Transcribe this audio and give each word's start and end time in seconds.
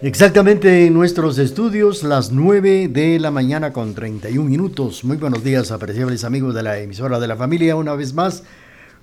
Exactamente 0.00 0.86
en 0.86 0.94
nuestros 0.94 1.38
estudios, 1.38 2.04
las 2.04 2.30
9 2.30 2.86
de 2.86 3.18
la 3.18 3.32
mañana 3.32 3.72
con 3.72 3.94
31 3.94 4.48
minutos. 4.48 5.02
Muy 5.02 5.16
buenos 5.16 5.42
días, 5.42 5.72
apreciables 5.72 6.22
amigos 6.22 6.54
de 6.54 6.62
la 6.62 6.78
emisora 6.78 7.18
de 7.18 7.26
la 7.26 7.34
familia, 7.34 7.74
una 7.74 7.96
vez 7.96 8.14
más 8.14 8.44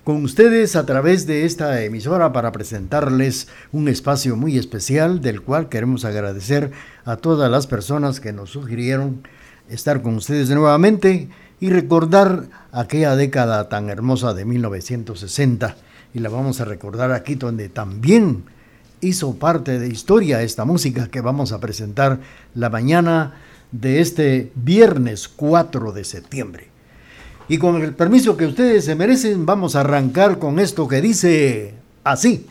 con 0.04 0.24
ustedes 0.24 0.74
a 0.74 0.86
través 0.86 1.26
de 1.26 1.44
esta 1.44 1.82
emisora 1.82 2.32
para 2.32 2.50
presentarles 2.50 3.48
un 3.72 3.88
espacio 3.88 4.36
muy 4.36 4.56
especial 4.56 5.20
del 5.20 5.42
cual 5.42 5.68
queremos 5.68 6.06
agradecer 6.06 6.70
a 7.04 7.16
todas 7.16 7.50
las 7.50 7.66
personas 7.66 8.18
que 8.18 8.32
nos 8.32 8.48
sugirieron 8.48 9.20
estar 9.68 10.00
con 10.00 10.14
ustedes 10.14 10.48
nuevamente 10.48 11.28
y 11.60 11.68
recordar 11.68 12.44
aquella 12.72 13.16
década 13.16 13.68
tan 13.68 13.90
hermosa 13.90 14.32
de 14.32 14.46
1960. 14.46 15.76
Y 16.14 16.20
la 16.20 16.30
vamos 16.30 16.62
a 16.62 16.64
recordar 16.64 17.12
aquí 17.12 17.34
donde 17.34 17.68
también 17.68 18.44
hizo 19.00 19.34
parte 19.34 19.78
de 19.78 19.88
historia 19.88 20.42
esta 20.42 20.64
música 20.64 21.08
que 21.08 21.20
vamos 21.20 21.52
a 21.52 21.60
presentar 21.60 22.20
la 22.54 22.70
mañana 22.70 23.34
de 23.72 24.00
este 24.00 24.52
viernes 24.54 25.28
4 25.28 25.92
de 25.92 26.04
septiembre. 26.04 26.68
Y 27.48 27.58
con 27.58 27.80
el 27.82 27.94
permiso 27.94 28.36
que 28.36 28.46
ustedes 28.46 28.84
se 28.84 28.94
merecen, 28.94 29.46
vamos 29.46 29.76
a 29.76 29.80
arrancar 29.80 30.38
con 30.38 30.58
esto 30.58 30.88
que 30.88 31.00
dice 31.00 31.74
así. 32.02 32.46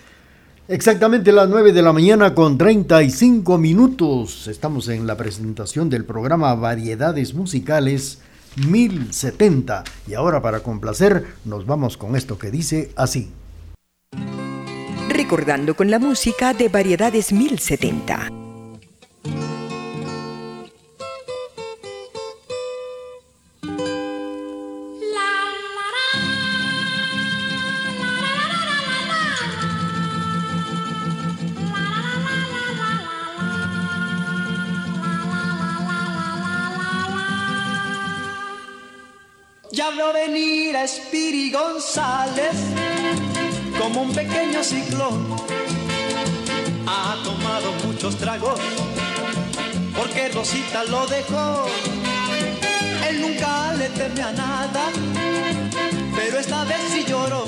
Exactamente 0.70 1.32
las 1.32 1.48
9 1.48 1.72
de 1.72 1.82
la 1.82 1.92
mañana 1.92 2.32
con 2.32 2.56
35 2.56 3.58
minutos. 3.58 4.46
Estamos 4.46 4.86
en 4.86 5.04
la 5.04 5.16
presentación 5.16 5.90
del 5.90 6.04
programa 6.04 6.54
Variedades 6.54 7.34
Musicales 7.34 8.20
1070. 8.68 9.82
Y 10.06 10.14
ahora 10.14 10.40
para 10.40 10.60
complacer 10.60 11.26
nos 11.44 11.66
vamos 11.66 11.96
con 11.96 12.14
esto 12.14 12.38
que 12.38 12.52
dice 12.52 12.92
así. 12.94 13.32
Recordando 15.08 15.74
con 15.74 15.90
la 15.90 15.98
música 15.98 16.54
de 16.54 16.68
Variedades 16.68 17.32
1070. 17.32 18.39
Venir 39.88 40.76
a 40.76 40.86
Spiri 40.86 41.50
González 41.50 42.54
como 43.78 44.02
un 44.02 44.12
pequeño 44.12 44.62
ciclón. 44.62 45.36
Ha 46.86 47.16
tomado 47.24 47.72
muchos 47.86 48.16
tragos 48.16 48.60
porque 49.96 50.28
Rosita 50.28 50.84
lo 50.84 51.06
dejó. 51.06 51.66
Él 53.08 53.22
nunca 53.22 53.72
le 53.74 53.88
teme 53.90 54.22
a 54.22 54.32
nada, 54.32 54.84
pero 56.14 56.38
esta 56.38 56.64
vez 56.64 56.80
sí 56.92 57.04
lloró. 57.08 57.46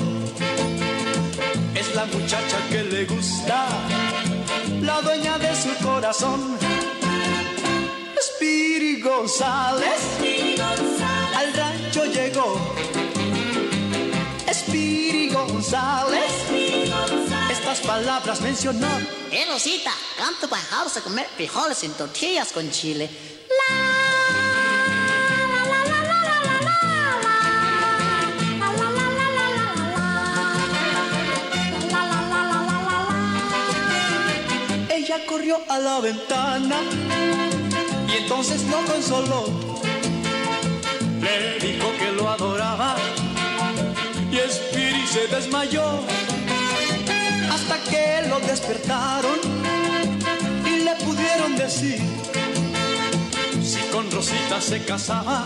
Es 1.75 1.93
la 1.93 2.05
muchacha 2.05 2.57
que 2.69 2.83
le 2.83 3.05
gusta, 3.05 3.67
la 4.81 5.01
dueña 5.01 5.37
de 5.37 5.55
su 5.55 5.85
corazón. 5.85 6.57
Spiri 8.19 9.01
González. 9.01 10.01
González 10.57 11.12
rancho 11.93 12.05
llegó. 12.05 12.59
Espiri 14.47 15.29
González, 15.29 16.31
estas 17.51 17.79
palabras 17.81 18.41
mencionó. 18.41 18.87
Eh, 19.31 19.45
Rosita, 19.49 19.91
canto 20.17 20.47
para 20.47 20.63
a 20.63 21.01
comer 21.01 21.27
frijoles 21.35 21.83
en 21.83 21.93
tortillas 21.93 22.51
con 22.51 22.69
chile. 22.71 23.09
Ella 34.89 35.25
corrió 35.25 35.59
a 35.67 35.79
la 35.79 35.99
ventana 35.99 36.77
y 38.07 38.17
entonces 38.17 38.63
lo 38.63 38.83
consoló. 38.85 39.72
Le 41.23 41.57
dijo 41.59 41.87
que 41.97 42.11
lo 42.11 42.29
adoraba 42.29 42.95
y 44.29 44.37
Spirit 44.37 45.07
se 45.07 45.27
desmayó 45.27 46.01
hasta 47.49 47.77
que 47.89 48.27
lo 48.27 48.39
despertaron 48.41 49.39
y 50.65 50.83
le 50.83 50.95
pudieron 50.95 51.55
decir 51.55 52.01
si 53.63 53.79
con 53.91 54.11
Rosita 54.11 54.59
se 54.59 54.83
casaba, 54.83 55.45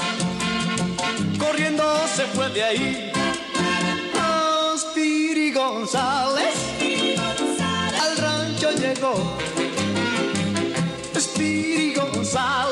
corriendo 1.38 1.83
se 2.15 2.25
fue 2.25 2.50
de 2.50 2.63
ahí. 2.63 3.12
Oh, 4.15 4.75
González 5.53 6.56
al 8.01 8.18
rancho 8.18 8.71
llegó. 8.71 9.38
Spiri 11.15 11.94
González 11.94 12.67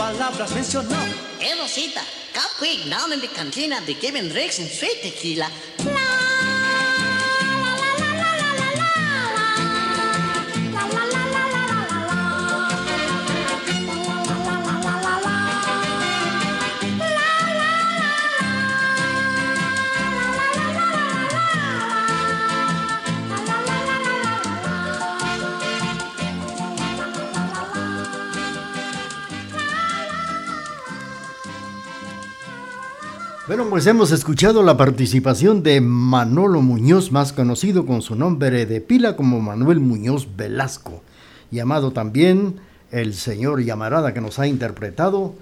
palabras 0.00 0.54
mencionó. 0.54 0.96
Rosita, 1.58 2.00
come 2.32 2.50
quick 2.56 2.88
down 2.88 3.12
in 3.12 3.20
the 3.20 3.28
cantina, 3.28 3.82
they 3.84 3.92
giving 3.92 4.30
drinks 4.30 4.58
and 4.58 4.66
sweet 4.66 5.02
tequila. 5.02 5.99
Bueno, 33.50 33.68
pues 33.68 33.84
hemos 33.88 34.12
escuchado 34.12 34.62
la 34.62 34.76
participación 34.76 35.64
de 35.64 35.80
Manolo 35.80 36.62
Muñoz, 36.62 37.10
más 37.10 37.32
conocido 37.32 37.84
con 37.84 38.00
su 38.00 38.14
nombre 38.14 38.64
de 38.64 38.80
pila 38.80 39.16
como 39.16 39.40
Manuel 39.40 39.80
Muñoz 39.80 40.28
Velasco, 40.36 41.02
llamado 41.50 41.90
también 41.90 42.60
el 42.92 43.12
señor 43.12 43.60
Llamarada 43.64 44.14
que 44.14 44.20
nos 44.20 44.38
ha 44.38 44.46
interpretado 44.46 45.34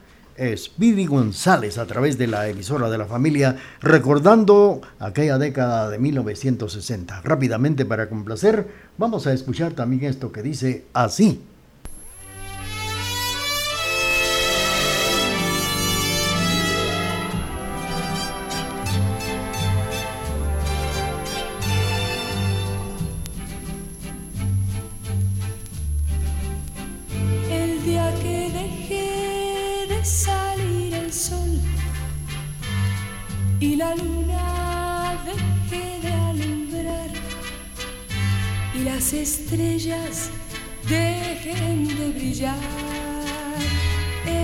Speedy 0.56 1.05
González 1.05 1.76
a 1.76 1.84
través 1.84 2.16
de 2.16 2.28
la 2.28 2.49
emisora 2.49 2.88
de 2.88 2.96
la 2.96 3.05
familia, 3.05 3.56
recordando 3.82 4.81
aquella 4.99 5.37
década 5.37 5.90
de 5.90 5.99
1960. 5.99 7.20
Rápidamente 7.20 7.84
para 7.84 8.08
complacer, 8.08 8.69
vamos 8.96 9.26
a 9.26 9.34
escuchar 9.34 9.72
también 9.72 10.05
esto 10.05 10.32
que 10.32 10.43
dice 10.43 10.87
así. 10.94 11.43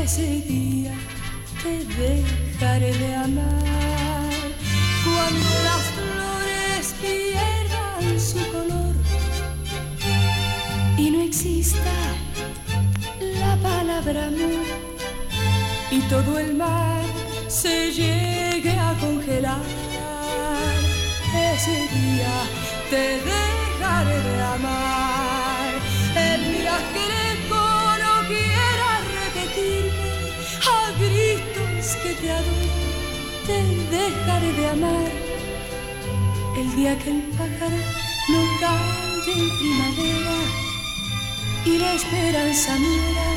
Ese 0.05 0.43
día 0.43 0.93
te 1.63 1.83
dejaré 1.83 2.93
de 2.93 3.15
amar. 3.15 4.35
Cuando 5.03 5.49
las 5.69 5.85
flores 5.97 6.95
pierdan 7.01 8.21
su 8.21 8.53
color 8.53 8.95
y 10.99 11.11
no 11.11 11.23
exista 11.23 11.97
la 13.19 13.57
palabra 13.63 14.27
amor 14.27 14.67
y 15.91 16.01
todo 16.01 16.39
el 16.39 16.53
mar 16.55 17.03
se 17.49 17.91
llegue 17.91 18.79
a 18.79 18.93
congelar. 19.01 19.65
Ese 21.55 21.89
día 21.97 22.35
te 22.91 23.23
dejaré 23.31 24.21
de 24.21 24.43
amar. 24.43 25.73
El 26.15 26.53
día 26.53 26.77
que 26.93 27.24
que 32.05 32.13
te 32.21 32.31
adoro, 32.31 32.67
te 33.47 33.59
dejaré 33.97 34.53
de 34.53 34.67
amar. 34.69 35.11
El 36.61 36.77
día 36.77 36.99
que 36.99 37.11
el 37.11 37.23
pájaro 37.39 37.81
no 38.33 38.41
cante 38.61 39.33
en 39.41 39.49
primavera 39.59 40.39
y 41.65 41.79
la 41.79 41.95
esperanza 41.95 42.73
muera, 42.77 43.29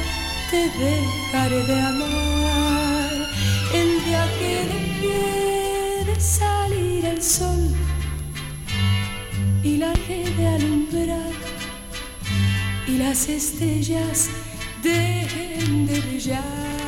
te 0.51 0.61
dejaré 0.83 1.63
de 1.63 1.79
amar. 1.91 3.11
El 3.73 3.89
día 4.05 4.23
que 4.37 4.53
deje 4.73 6.05
de 6.09 6.19
salir 6.19 7.05
el 7.05 7.21
sol 7.23 7.73
y 9.63 9.77
la 9.77 9.93
de 10.39 10.47
alumbrar 10.55 11.31
y 12.85 12.97
las 12.97 13.29
estrellas 13.29 14.29
dejen 14.83 15.87
de 15.87 15.99
brillar. 16.01 16.86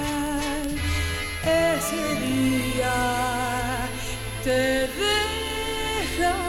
Ese 1.49 2.03
día 2.27 2.97
te 4.43 4.87
deja 5.01 6.48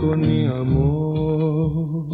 Con 0.00 0.20
mi 0.20 0.46
amor. 0.46 2.08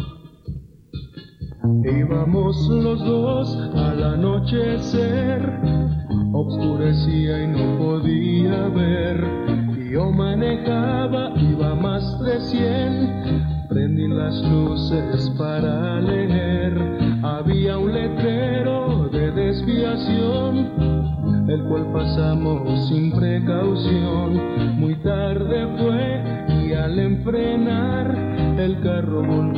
Íbamos 1.83 2.67
los 2.69 2.99
dos 3.03 3.57
al 3.75 4.03
anochecer, 4.03 5.41
obscurecía 6.33 7.43
y 7.43 7.47
no 7.47 7.77
podía 7.77 8.67
ver. 8.69 9.25
Yo 9.91 10.11
manejaba, 10.11 11.33
iba 11.35 11.75
más 11.75 12.19
de 12.21 12.39
cien, 12.41 13.67
prendí 13.67 14.07
las 14.07 14.41
luces 14.43 15.29
para 15.37 15.99
leer. 16.01 16.73
Había 17.23 17.77
un 17.77 17.93
letrero 17.93 19.09
de 19.11 19.31
desvío 19.31 19.89
cual 21.69 21.91
pasamos 21.93 22.28
carro 28.81 29.48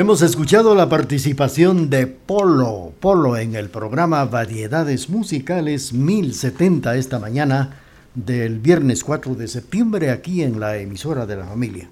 Hemos 0.00 0.22
escuchado 0.22 0.74
la 0.74 0.88
participación 0.88 1.90
de 1.90 2.06
Polo, 2.06 2.94
Polo 3.00 3.36
en 3.36 3.54
el 3.54 3.68
programa 3.68 4.24
Variedades 4.24 5.10
Musicales 5.10 5.92
1070 5.92 6.96
esta 6.96 7.18
mañana 7.18 7.76
del 8.14 8.60
viernes 8.60 9.04
4 9.04 9.34
de 9.34 9.46
septiembre 9.46 10.10
aquí 10.10 10.42
en 10.42 10.58
la 10.58 10.78
emisora 10.78 11.26
de 11.26 11.36
la 11.36 11.44
familia. 11.44 11.90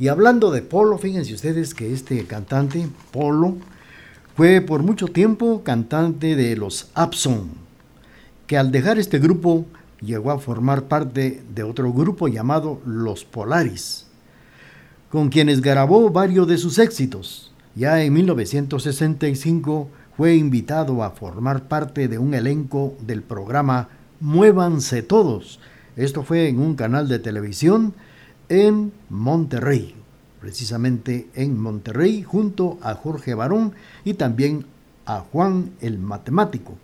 Y 0.00 0.08
hablando 0.08 0.50
de 0.50 0.62
Polo, 0.62 0.98
fíjense 0.98 1.34
ustedes 1.34 1.72
que 1.72 1.92
este 1.92 2.26
cantante, 2.26 2.88
Polo, 3.12 3.58
fue 4.34 4.60
por 4.60 4.82
mucho 4.82 5.06
tiempo 5.06 5.62
cantante 5.62 6.34
de 6.34 6.56
los 6.56 6.88
Abson, 6.94 7.50
que 8.48 8.58
al 8.58 8.72
dejar 8.72 8.98
este 8.98 9.20
grupo 9.20 9.66
llegó 10.00 10.32
a 10.32 10.40
formar 10.40 10.86
parte 10.86 11.44
de 11.54 11.62
otro 11.62 11.92
grupo 11.92 12.26
llamado 12.26 12.80
Los 12.84 13.24
Polaris 13.24 14.05
con 15.10 15.28
quienes 15.28 15.60
grabó 15.60 16.10
varios 16.10 16.48
de 16.48 16.58
sus 16.58 16.78
éxitos. 16.78 17.52
Ya 17.74 18.02
en 18.02 18.12
1965 18.12 19.88
fue 20.16 20.36
invitado 20.36 21.02
a 21.02 21.10
formar 21.10 21.68
parte 21.68 22.08
de 22.08 22.18
un 22.18 22.34
elenco 22.34 22.94
del 23.00 23.22
programa 23.22 23.88
Muévanse 24.20 25.02
Todos. 25.02 25.60
Esto 25.94 26.22
fue 26.22 26.48
en 26.48 26.58
un 26.58 26.74
canal 26.74 27.08
de 27.08 27.18
televisión 27.18 27.94
en 28.48 28.92
Monterrey, 29.10 29.94
precisamente 30.40 31.28
en 31.34 31.60
Monterrey, 31.60 32.22
junto 32.22 32.78
a 32.80 32.94
Jorge 32.94 33.34
Barón 33.34 33.74
y 34.04 34.14
también 34.14 34.66
a 35.04 35.20
Juan 35.20 35.72
el 35.80 35.98
Matemático. 35.98 36.74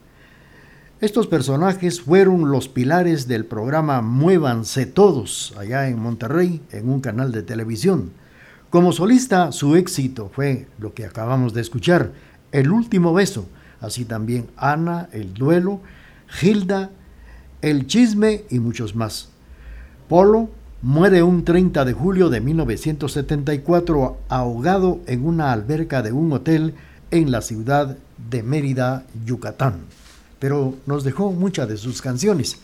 Estos 1.02 1.26
personajes 1.26 2.00
fueron 2.00 2.52
los 2.52 2.68
pilares 2.68 3.26
del 3.26 3.44
programa 3.44 4.02
Muévanse 4.02 4.86
Todos, 4.86 5.52
allá 5.58 5.88
en 5.88 5.98
Monterrey, 5.98 6.62
en 6.70 6.88
un 6.88 7.00
canal 7.00 7.32
de 7.32 7.42
televisión. 7.42 8.12
Como 8.70 8.92
solista, 8.92 9.50
su 9.50 9.74
éxito 9.74 10.30
fue 10.32 10.68
lo 10.78 10.94
que 10.94 11.04
acabamos 11.04 11.54
de 11.54 11.60
escuchar, 11.60 12.12
El 12.52 12.70
último 12.70 13.12
beso, 13.12 13.48
así 13.80 14.04
también 14.04 14.46
Ana, 14.56 15.08
El 15.10 15.34
duelo, 15.34 15.80
Gilda, 16.28 16.92
El 17.62 17.88
chisme 17.88 18.44
y 18.48 18.60
muchos 18.60 18.94
más. 18.94 19.30
Polo 20.08 20.50
muere 20.82 21.24
un 21.24 21.44
30 21.44 21.84
de 21.84 21.94
julio 21.94 22.30
de 22.30 22.40
1974 22.40 24.18
ahogado 24.28 25.00
en 25.08 25.26
una 25.26 25.50
alberca 25.50 26.00
de 26.00 26.12
un 26.12 26.32
hotel 26.32 26.74
en 27.10 27.32
la 27.32 27.42
ciudad 27.42 27.98
de 28.30 28.44
Mérida, 28.44 29.04
Yucatán. 29.26 29.80
Pero 30.42 30.74
nos 30.86 31.04
dejó 31.04 31.30
muchas 31.30 31.68
de 31.68 31.76
sus 31.76 32.02
canciones. 32.02 32.56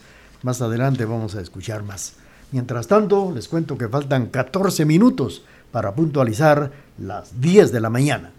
Más 0.43 0.61
adelante 0.61 1.05
vamos 1.05 1.35
a 1.35 1.39
escuchar 1.39 1.81
más. 1.81 2.15
Mientras 2.51 2.87
tanto, 2.87 3.31
les 3.33 3.47
cuento 3.47 3.77
que 3.77 3.87
faltan 3.87 4.25
14 4.25 4.83
minutos 4.83 5.43
para 5.71 5.95
puntualizar 5.95 6.73
las 6.97 7.39
10 7.39 7.71
de 7.71 7.79
la 7.79 7.89
mañana. 7.89 8.33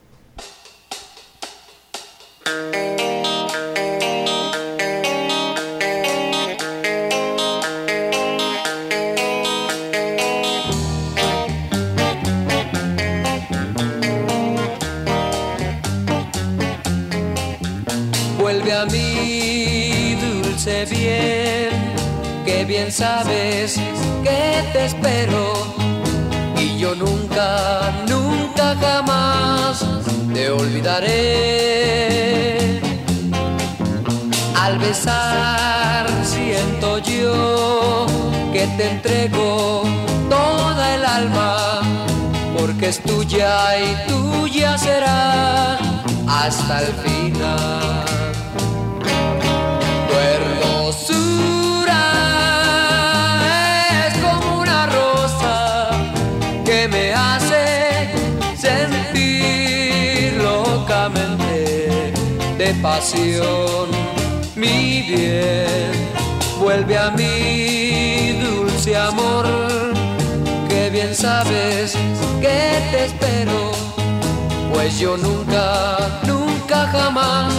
Sabes 23.00 23.80
que 24.22 24.62
te 24.74 24.84
espero 24.84 25.70
yo 26.80 26.94
nunca, 26.94 27.92
nunca 28.08 28.74
jamás 28.80 29.84
te 30.34 30.50
olvidaré. 30.50 31.18
Al 34.54 34.78
besar 34.78 36.06
siento 36.24 36.98
yo 36.98 38.06
que 38.52 38.66
te 38.76 38.90
entrego 38.92 39.82
toda 40.30 40.94
el 40.94 41.04
alma, 41.04 41.80
porque 42.56 42.88
es 42.88 43.02
tuya 43.02 43.78
y 43.78 43.88
tuya 44.10 44.78
será 44.78 45.78
hasta 46.26 46.80
el 46.80 46.92
final. 47.04 48.39
Pasión. 62.82 63.88
Mi 64.54 65.02
bien, 65.02 65.92
vuelve 66.58 66.98
a 66.98 67.10
mí, 67.10 68.38
dulce 68.42 68.96
amor, 68.96 69.46
que 70.68 70.90
bien 70.90 71.14
sabes 71.14 71.96
que 72.40 72.88
te 72.90 73.04
espero, 73.06 73.72
pues 74.72 74.98
yo 74.98 75.16
nunca, 75.16 76.20
nunca 76.26 76.86
jamás 76.88 77.52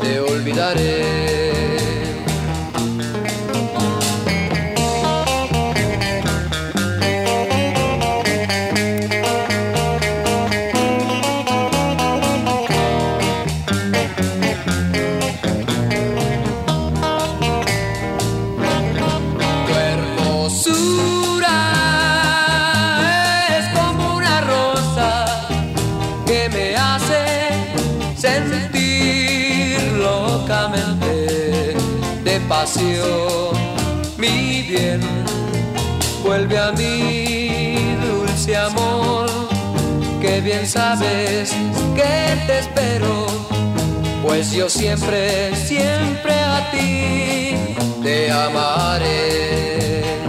te 0.00 0.20
olvidaré. 0.20 1.33
Te 42.46 42.58
espero, 42.58 43.26
pues 44.22 44.52
yo 44.52 44.68
siempre, 44.68 45.54
siempre 45.56 46.32
a 46.32 46.70
ti 46.70 47.56
te 48.02 48.30
amaré. 48.30 50.23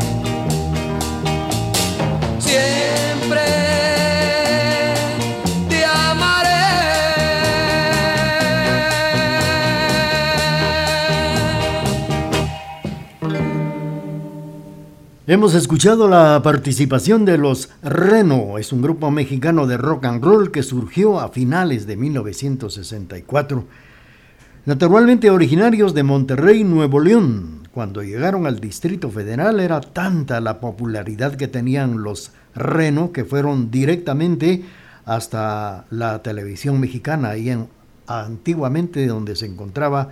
Hemos 15.27 15.55
escuchado 15.55 16.08
la 16.08 16.39
participación 16.44 17.25
de 17.25 17.39
los 17.39 17.72
Reno, 17.82 18.60
es 18.60 18.72
un 18.72 18.84
grupo 18.84 19.10
mexicano 19.10 19.65
de 19.65 19.75
rock 19.75 20.05
and 20.05 20.24
roll 20.24 20.51
que 20.51 20.62
surgió 20.62 21.20
a 21.20 21.29
finales 21.29 21.88
de 21.88 21.96
1964. 21.98 23.65
Naturalmente 24.67 25.32
originarios 25.32 25.96
de 25.96 26.03
Monterrey, 26.03 26.63
Nuevo 26.63 27.00
León, 27.00 27.67
cuando 27.74 28.03
llegaron 28.03 28.46
al 28.46 28.60
Distrito 28.60 29.10
Federal 29.10 29.60
era 29.60 29.82
tanta 29.82 30.39
la 30.41 30.60
popularidad 30.60 31.34
que 31.34 31.48
tenían 31.48 32.03
los 32.03 32.32
Reno 32.53 33.12
que 33.12 33.25
fueron 33.25 33.72
directamente 33.72 34.63
hasta 35.05 35.86
la 35.89 36.22
televisión 36.22 36.79
mexicana, 36.79 37.32
ahí 37.32 37.50
en, 37.50 37.67
antiguamente 38.05 39.08
donde 39.08 39.36
se 39.36 39.48
encontraba 39.48 40.10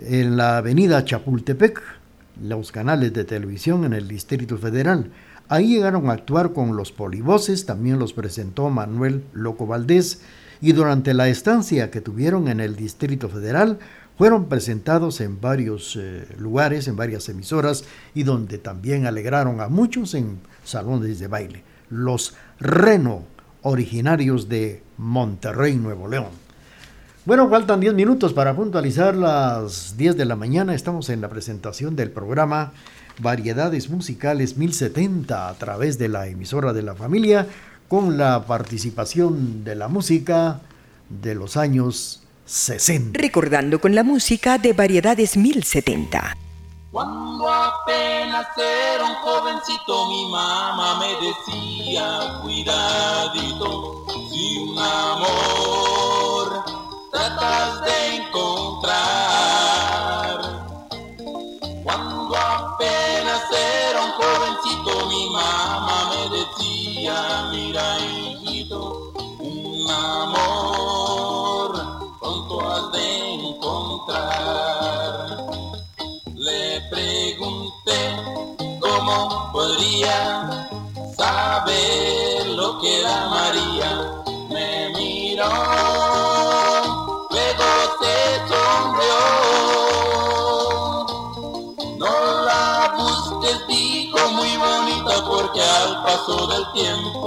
en 0.00 0.36
la 0.36 0.56
avenida 0.56 1.04
Chapultepec, 1.04 1.80
los 2.42 2.72
canales 2.72 3.12
de 3.12 3.24
televisión 3.24 3.84
en 3.84 3.92
el 3.92 4.08
Distrito 4.08 4.58
Federal. 4.58 5.10
Ahí 5.48 5.74
llegaron 5.74 6.10
a 6.10 6.14
actuar 6.14 6.52
con 6.52 6.76
los 6.76 6.92
polivoces, 6.92 7.66
también 7.66 7.98
los 7.98 8.12
presentó 8.12 8.68
Manuel 8.68 9.24
Loco 9.32 9.66
Valdés, 9.66 10.22
y 10.60 10.72
durante 10.72 11.14
la 11.14 11.28
estancia 11.28 11.90
que 11.90 12.00
tuvieron 12.00 12.48
en 12.48 12.60
el 12.60 12.76
Distrito 12.76 13.28
Federal 13.28 13.78
fueron 14.16 14.46
presentados 14.46 15.20
en 15.20 15.40
varios 15.40 15.96
eh, 16.00 16.26
lugares, 16.38 16.88
en 16.88 16.96
varias 16.96 17.28
emisoras, 17.28 17.84
y 18.14 18.22
donde 18.22 18.58
también 18.58 19.06
alegraron 19.06 19.60
a 19.60 19.68
muchos 19.68 20.14
en 20.14 20.38
salones 20.64 21.18
de 21.18 21.28
baile. 21.28 21.62
Los 21.90 22.34
Reno, 22.58 23.24
originarios 23.62 24.48
de 24.48 24.82
Monterrey, 24.96 25.76
Nuevo 25.76 26.08
León. 26.08 26.45
Bueno, 27.26 27.50
faltan 27.50 27.80
10 27.80 27.94
minutos 27.94 28.32
para 28.32 28.54
puntualizar 28.54 29.16
las 29.16 29.96
10 29.96 30.16
de 30.16 30.24
la 30.26 30.36
mañana. 30.36 30.76
Estamos 30.76 31.08
en 31.08 31.20
la 31.20 31.28
presentación 31.28 31.96
del 31.96 32.12
programa 32.12 32.70
Variedades 33.18 33.90
Musicales 33.90 34.56
1070 34.56 35.48
a 35.48 35.54
través 35.54 35.98
de 35.98 36.08
la 36.08 36.28
emisora 36.28 36.72
de 36.72 36.82
la 36.82 36.94
familia 36.94 37.48
con 37.88 38.16
la 38.16 38.46
participación 38.46 39.64
de 39.64 39.74
la 39.74 39.88
música 39.88 40.60
de 41.08 41.34
los 41.34 41.56
años 41.56 42.22
60. 42.44 43.18
Recordando 43.20 43.80
con 43.80 43.96
la 43.96 44.04
música 44.04 44.58
de 44.58 44.72
Variedades 44.72 45.36
1070. 45.36 46.36
Cuando 46.92 47.52
apenas 47.52 48.46
era 48.56 49.04
un 49.04 49.14
jovencito 49.16 50.08
mi 50.10 50.30
mamá 50.30 51.00
me 51.00 51.08
decía, 51.26 52.40
cuidadito, 52.40 54.06
si 54.30 54.58
un 54.58 54.78
amor 54.78 56.75
tratas 57.16 57.80
de 57.80 58.16
encontrar. 58.16 58.96
Cuando 61.82 62.36
apenas 62.36 63.42
era 63.50 64.04
un 64.04 64.12
jovencito, 64.20 65.06
mi 65.06 65.30
mamá 65.30 66.10
me 66.10 66.22
decía, 66.36 67.48
mira 67.50 67.98
hijito, 68.00 69.12
un 69.38 69.90
amor 69.90 71.70
pronto 72.20 72.54
has 72.68 72.92
de 72.92 73.32
encontrar. 73.32 75.16
Le 76.34 76.82
pregunté 76.90 78.00
cómo 78.78 79.16
podría 79.52 80.68
saber 81.16 82.46
lo 82.48 82.78
que 82.78 83.00
era 83.00 83.28
María. 83.30 83.90
Me 84.50 84.90
miró 84.90 86.25
paso 96.76 97.25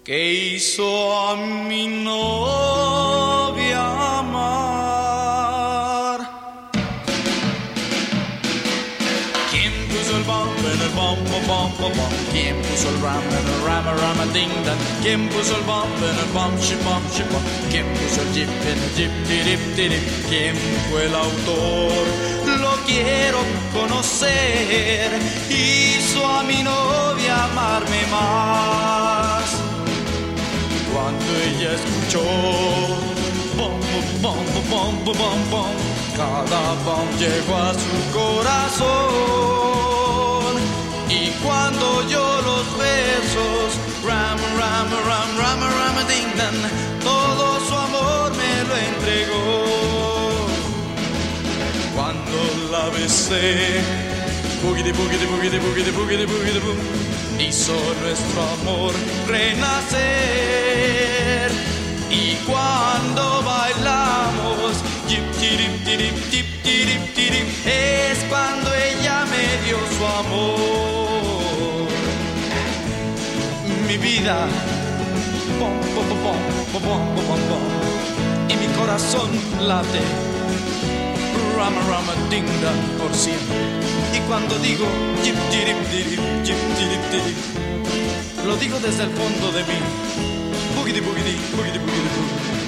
que 0.08 0.54
hizo 0.54 0.88
a 1.28 1.36
mi 1.36 1.86
novia 1.86 3.84
amar. 4.20 6.18
¿Quién 9.50 9.72
puso 9.90 10.16
el 10.16 10.22
bombo 10.22 10.68
en 10.72 10.80
el 10.80 10.88
bombo, 10.96 11.36
bombo, 11.46 11.90
bom? 11.90 12.12
¿Quién 12.32 12.56
puso 12.62 12.88
el 12.88 13.02
ram 13.02 13.20
en 13.20 13.46
el 13.52 13.60
rama, 13.66 13.92
rama, 14.00 14.24
ding? 14.32 14.48
¿Quién 15.02 15.28
puso 15.28 15.54
el 15.58 15.64
bombo 15.64 16.06
en 16.10 16.18
el 16.24 16.30
bom, 16.32 16.56
shi, 16.58 16.76
bom, 16.86 17.02
shi, 17.12 17.24
bom? 17.30 17.42
¿Quién 17.70 17.84
puso 17.92 18.22
el 18.22 18.32
jeep 18.32 18.48
en 18.48 18.78
el 18.82 18.94
jeep, 18.96 19.12
dirip, 19.28 19.60
dirip? 19.76 20.04
¿Quién 20.30 20.56
fue 20.88 21.04
el 21.04 21.14
autor? 21.14 22.06
Lo 22.62 22.74
quiero 22.86 23.40
conocer. 23.74 25.10
Hizo 25.50 26.26
a 26.26 26.42
mi 26.44 26.62
novia 26.62 27.44
amarme 27.44 28.06
más 28.10 29.67
cuando 30.92 31.24
ella 31.48 31.70
escuchó 31.74 32.22
bom, 33.56 33.78
bom, 34.22 34.44
bom, 34.70 34.94
bom, 35.04 35.14
bom, 35.18 35.50
bom, 35.50 35.74
cada 36.16 36.74
bom 36.84 37.06
llegó 37.18 37.56
a 37.56 37.72
su 37.74 37.96
corazón 38.12 38.88
y 41.08 41.30
cuando 41.44 41.84
yo 42.08 42.40
los 42.42 42.66
besos 42.78 43.78
ram, 44.06 44.38
ram, 44.58 44.88
ram, 45.08 45.30
ram, 45.38 45.60
ram, 45.60 45.96
ding, 46.06 46.32
dan, 46.36 46.56
todo 47.02 47.60
su 47.66 47.74
amor 47.74 48.30
me 48.36 48.64
lo 48.68 48.74
entregó 48.76 49.64
cuando 51.94 52.38
la 52.70 52.84
besé 52.90 54.08
Boogity, 54.62 54.92
boogity, 54.92 55.26
boogity, 55.26 55.58
boogity, 55.60 55.92
boogity, 55.92 56.26
boogity, 56.26 56.60
boom. 56.60 56.76
Hizo 57.38 57.76
nuestro 58.02 58.42
amor 58.42 58.92
renacer. 59.28 60.07
vida. 74.28 74.46
Bom, 75.58 75.72
bom, 75.94 76.08
bom, 76.08 76.38
bom, 76.72 77.14
bom, 77.16 77.40
bom, 77.48 77.62
Y 78.48 78.54
mi 78.56 78.66
corazón 78.76 79.30
late. 79.60 80.00
Rama, 81.56 81.80
rama, 81.88 82.12
dinga, 82.30 82.72
por 82.98 83.12
siempre. 83.14 83.56
Y 84.14 84.20
cuando 84.28 84.58
digo, 84.58 84.86
jip, 85.22 85.34
dirip, 85.50 85.78
dirip, 85.90 86.20
jip, 86.44 86.60
dirip, 86.78 87.02
dirip, 87.10 87.38
lo 88.46 88.56
digo 88.56 88.78
desde 88.80 89.04
el 89.04 89.10
fondo 89.10 89.52
de 89.52 89.62
mí. 89.64 89.78
Boogity 90.76 91.00
boogity 91.00 91.34
Boogity 91.56 91.78
boogity 91.78 92.08
bugidi. 92.08 92.58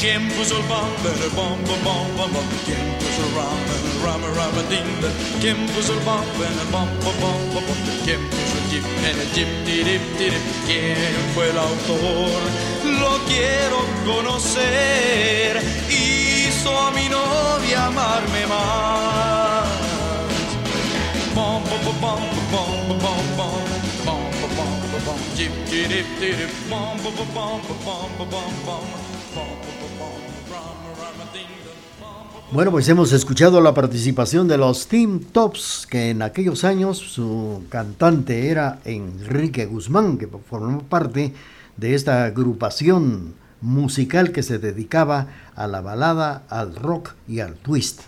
Kim 0.00 0.28
puzzle 0.36 0.62
bomb, 0.68 0.92
better 1.02 1.30
bomb, 1.34 1.58
bomb, 1.66 1.82
bomb, 1.84 2.16
bomb, 2.16 2.32
bomb. 2.32 2.48
puso 2.48 2.76
puzzle 3.00 3.28
rum, 3.36 4.22
rum, 4.22 4.22
rum, 4.36 4.56
ding, 4.70 4.90
Kim 5.40 5.66
puzzle 5.74 6.00
bomb, 6.04 6.26
better 6.38 6.66
bomb, 6.70 6.88
bomb, 7.02 7.18
bomb, 7.20 7.66
bomb, 7.66 7.80
Kim 8.04 8.20
puzzle 8.30 8.55
en 8.74 9.04
el? 9.04 10.40
¿Quién 10.66 10.96
fue 11.34 11.50
el 11.50 11.58
autor? 11.58 12.40
Lo 13.00 13.18
quiero 13.26 13.84
conocer. 14.04 15.62
Hizo 15.88 16.78
a 16.78 16.90
mi 16.90 17.08
novia 17.08 17.86
amarme 17.86 18.46
más. 18.46 19.66
Bom 21.34 21.62
bom 21.64 22.00
bom 22.00 22.20
bom 22.50 22.98
bom 22.98 23.36
bom 28.18 28.56
bom 28.66 29.05
Bueno, 32.52 32.70
pues 32.70 32.88
hemos 32.88 33.12
escuchado 33.12 33.60
la 33.60 33.74
participación 33.74 34.46
de 34.46 34.56
los 34.56 34.86
Team 34.86 35.18
Tops, 35.32 35.84
que 35.90 36.10
en 36.10 36.22
aquellos 36.22 36.62
años 36.62 36.96
su 36.96 37.64
cantante 37.68 38.48
era 38.48 38.78
Enrique 38.84 39.66
Guzmán, 39.66 40.16
que 40.16 40.28
formó 40.28 40.82
parte 40.82 41.32
de 41.76 41.94
esta 41.96 42.24
agrupación 42.24 43.34
musical 43.60 44.30
que 44.30 44.44
se 44.44 44.60
dedicaba 44.60 45.26
a 45.56 45.66
la 45.66 45.80
balada, 45.80 46.44
al 46.48 46.76
rock 46.76 47.14
y 47.26 47.40
al 47.40 47.54
twist. 47.54 48.02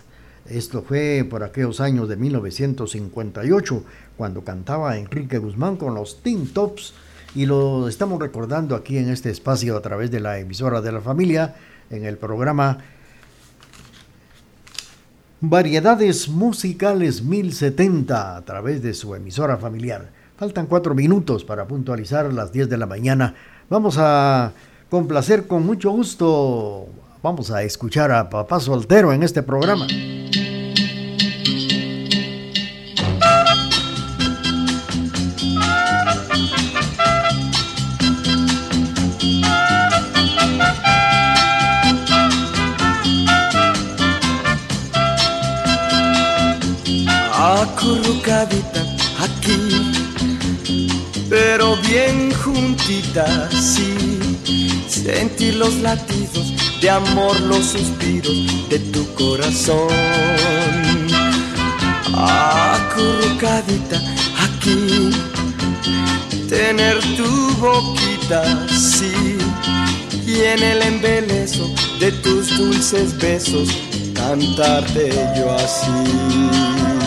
Esto 0.45 0.83
fue 0.83 1.27
por 1.29 1.43
aquellos 1.43 1.81
años 1.81 2.07
de 2.07 2.15
1958, 2.15 3.83
cuando 4.15 4.45
cantaba 4.45 4.97
Enrique 4.97 5.37
Guzmán 5.37 5.75
con 5.75 5.95
los 5.95 6.23
Team 6.23 6.47
Tops, 6.47 6.93
y 7.35 7.45
lo 7.45 7.89
estamos 7.89 8.21
recordando 8.21 8.77
aquí 8.77 8.97
en 8.99 9.09
este 9.09 9.31
espacio 9.31 9.75
a 9.75 9.81
través 9.81 10.11
de 10.11 10.21
la 10.21 10.39
emisora 10.39 10.79
de 10.79 10.93
la 10.93 11.01
familia, 11.01 11.55
en 11.89 12.05
el 12.05 12.17
programa 12.17 12.77
Variedades 15.41 16.27
Musicales 16.27 17.23
1070 17.23 18.35
a 18.35 18.41
través 18.41 18.83
de 18.83 18.93
su 18.93 19.15
emisora 19.15 19.55
familiar. 19.55 20.09
Faltan 20.35 20.65
cuatro 20.65 20.93
minutos 20.93 21.45
para 21.45 21.65
puntualizar 21.65 22.33
las 22.33 22.51
10 22.51 22.67
de 22.67 22.77
la 22.77 22.85
mañana. 22.85 23.35
Vamos 23.69 23.95
a 23.97 24.51
complacer 24.89 25.47
con 25.47 25.65
mucho 25.65 25.91
gusto. 25.91 26.87
Vamos 27.23 27.51
a 27.51 27.63
escuchar 27.63 28.11
a 28.11 28.29
Papá 28.29 28.59
Soltero 28.59 29.13
en 29.13 29.23
este 29.23 29.41
programa. 29.41 29.87
Juntita, 53.09 53.49
sí. 53.51 53.97
Sentir 54.87 55.55
los 55.55 55.75
latidos 55.75 56.53
de 56.81 56.89
amor, 56.89 57.39
los 57.41 57.65
suspiros 57.65 58.69
de 58.69 58.79
tu 58.79 59.05
corazón. 59.15 59.87
Acurrucadita 62.13 64.01
aquí, 64.41 65.09
tener 66.49 66.99
tu 67.15 67.55
boquita, 67.57 68.67
sí. 68.69 69.37
Y 70.25 70.41
en 70.41 70.63
el 70.63 70.81
embelezo 70.83 71.73
de 71.99 72.11
tus 72.11 72.57
dulces 72.57 73.17
besos, 73.17 73.69
cantarte 74.13 75.09
yo 75.35 75.51
así 75.55 76.99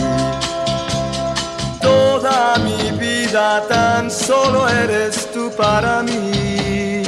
toda 1.81 2.55
mi 2.59 2.91
vida 2.97 3.22
tan 3.33 4.11
solo 4.11 4.69
eres 4.69 5.31
tú 5.33 5.51
para 5.57 6.03
mí. 6.03 7.01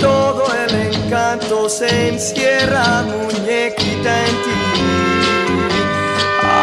Todo 0.00 0.44
el 0.54 0.94
encanto 0.94 1.68
se 1.68 2.08
encierra, 2.08 3.02
muñequita 3.02 4.26
en 4.26 4.34
ti. 4.44 4.60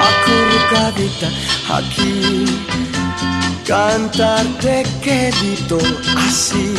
Acurrucadita 0.09 1.29
aquí, 1.77 2.45
cantarte 3.67 4.83
quedito 5.03 5.77
así. 6.17 6.73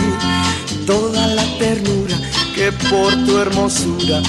toda 0.84 1.28
la 1.28 1.44
ternura 1.58 2.16
que 2.56 2.72
por 2.90 3.12
tu 3.24 3.38
hermosura 3.38 4.20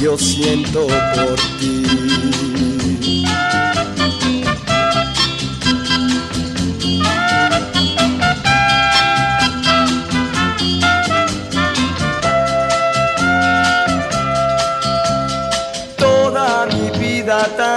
yo 0.00 0.16
siento 0.16 0.86
por 0.86 1.34
ti. 1.58 2.53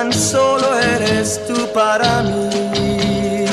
Tan 0.08 0.14
solo 0.14 0.80
eres 0.80 1.42
tú 1.48 1.56
para 1.74 2.24
mí. 2.24 3.46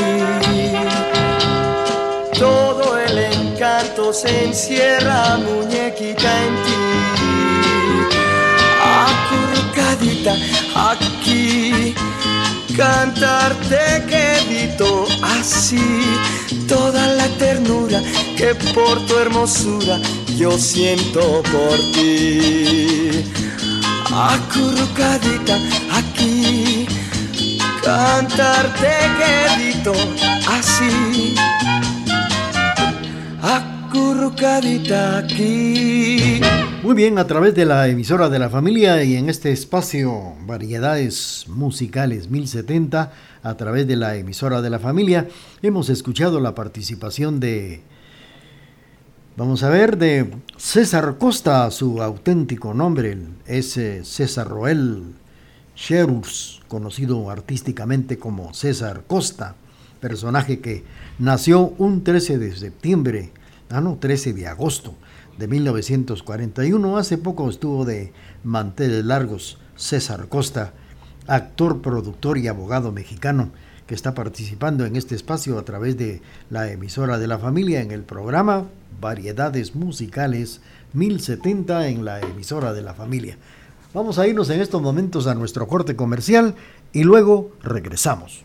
Todo 2.39 2.99
el 2.99 3.19
encanto 3.19 4.13
se 4.13 4.45
encierra, 4.45 5.39
muñequita, 5.39 6.31
en 6.47 6.55
ti. 6.65 6.77
Acurrucadita 9.07 10.35
aquí, 10.91 11.95
cantarte 12.77 14.05
quedito 14.09 15.07
así. 15.23 15.85
Toda 16.69 17.07
la 17.09 17.29
ternura 17.39 18.01
que 18.37 18.55
por 18.75 19.05
tu 19.07 19.17
hermosura 19.19 19.99
yo 20.37 20.57
siento 20.59 21.43
por 21.53 21.79
ti 21.93 23.44
acurrucadita 24.15 25.59
aquí, 25.93 26.87
cantarte 27.83 28.93
quedito 29.19 29.93
así, 30.49 31.35
acurrucadita 33.43 35.19
aquí. 35.19 36.41
Muy 36.85 36.95
bien, 36.95 37.19
a 37.19 37.27
través 37.27 37.55
de 37.55 37.65
la 37.65 37.89
emisora 37.89 38.29
de 38.29 38.39
la 38.39 38.51
familia 38.51 39.03
y 39.03 39.17
en 39.17 39.29
este 39.29 39.51
espacio 39.51 40.35
Variedades 40.47 41.47
Musicales 41.49 42.31
1070, 42.31 43.13
a 43.43 43.57
través 43.57 43.89
de 43.89 43.97
la 43.97 44.15
emisora 44.17 44.63
de 44.63 44.71
la 44.71 44.79
familia, 44.79 45.27
hemos 45.61 45.89
escuchado 45.89 46.41
la 46.41 46.55
participación 46.55 47.41
de, 47.41 47.83
vamos 49.37 49.63
a 49.63 49.69
ver, 49.69 49.99
de 49.99 50.31
César 50.57 51.17
Costa, 51.19 51.71
su 51.71 52.03
auténtico 52.03 52.75
nombre 52.75 53.19
es 53.47 53.79
César 54.03 54.49
Roel 54.49 55.15
Sherus, 55.75 56.63
conocido 56.69 57.31
artísticamente 57.31 58.19
como 58.19 58.55
César 58.55 59.05
Costa, 59.07 59.57
personaje 60.01 60.61
que 60.61 60.85
nació 61.19 61.75
un 61.79 62.05
13 62.05 62.39
de 62.39 62.57
septiembre, 62.57 63.33
ah 63.71 63.81
no, 63.81 63.97
13 63.97 64.35
de 64.35 64.47
agosto 64.47 64.95
de 65.39 65.49
1941. 65.49 66.97
Hace 66.97 67.19
poco 67.19 67.51
estuvo 67.51 67.85
de 67.85 68.13
manteles 68.45 69.05
largos 69.05 69.59
César 69.77 70.29
Costa, 70.29 70.75
actor, 71.27 71.81
productor 71.83 72.39
y 72.39 72.49
abogado 72.49 72.93
mexicano 72.93 73.51
que 73.87 73.95
está 73.95 74.15
participando 74.15 74.87
en 74.87 74.97
este 74.97 75.15
espacio 75.15 75.59
a 75.59 75.65
través 75.65 75.97
de 75.97 76.23
la 76.51 76.71
emisora 76.71 77.19
de 77.19 77.27
la 77.27 77.39
familia 77.39 77.81
en 77.81 77.91
el 77.91 78.03
programa 78.03 78.65
Variedades 79.01 79.75
Musicales 79.75 80.61
1070 80.95 81.89
en 81.89 82.05
la 82.05 82.21
emisora 82.21 82.73
de 82.73 82.83
la 82.83 82.95
familia. 82.95 83.37
Vamos 83.93 84.19
a 84.19 84.27
irnos 84.27 84.51
en 84.51 84.61
estos 84.61 84.81
momentos 84.81 85.27
a 85.27 85.35
nuestro 85.35 85.69
corte 85.69 85.97
comercial 85.97 86.55
y 86.93 87.05
luego 87.05 87.53
regresamos. 87.63 88.45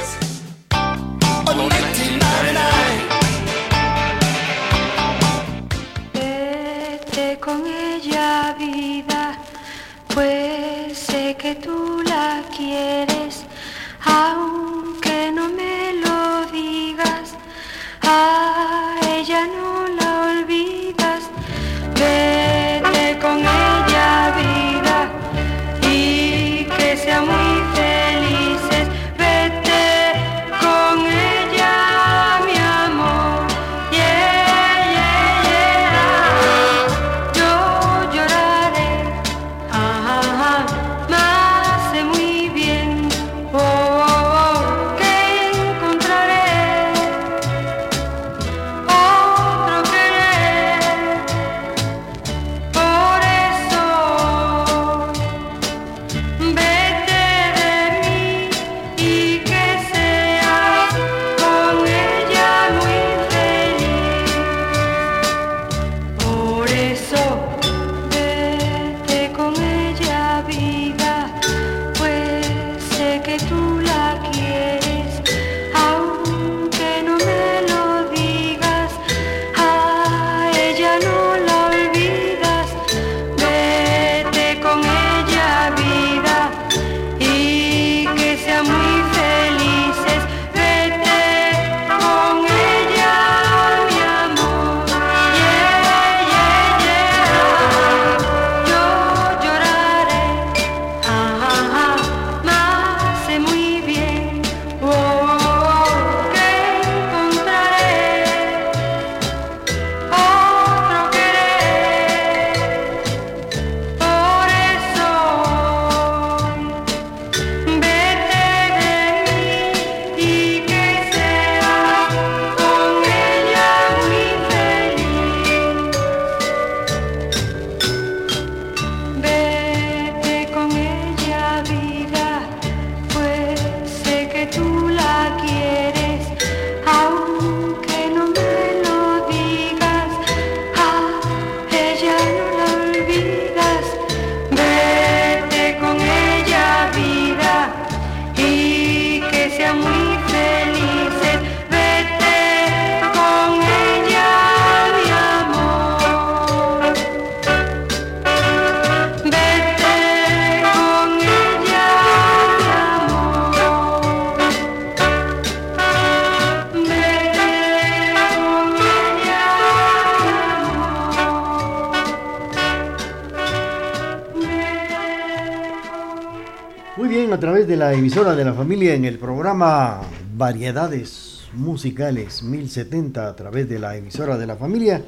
La 177.81 177.93
emisora 177.93 178.35
de 178.35 178.45
la 178.45 178.53
familia 178.53 178.93
en 178.93 179.05
el 179.05 179.17
programa 179.17 180.01
Variedades 180.37 181.47
Musicales 181.55 182.43
1070 182.43 183.27
a 183.27 183.35
través 183.35 183.67
de 183.67 183.79
la 183.79 183.97
emisora 183.97 184.37
de 184.37 184.45
la 184.45 184.55
familia, 184.55 185.03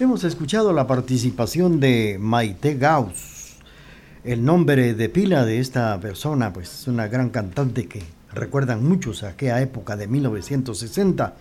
hemos 0.00 0.24
escuchado 0.24 0.72
la 0.72 0.86
participación 0.86 1.80
de 1.80 2.16
Maite 2.18 2.76
Gauss. 2.76 3.56
El 4.24 4.42
nombre 4.42 4.94
de 4.94 5.10
pila 5.10 5.44
de 5.44 5.60
esta 5.60 6.00
persona, 6.00 6.50
pues 6.50 6.72
es 6.72 6.88
una 6.88 7.08
gran 7.08 7.28
cantante 7.28 7.88
que 7.88 8.02
recuerdan 8.32 8.82
muchos 8.82 9.22
a 9.22 9.28
aquella 9.28 9.60
época 9.60 9.94
de 9.94 10.06
1960. 10.06 11.34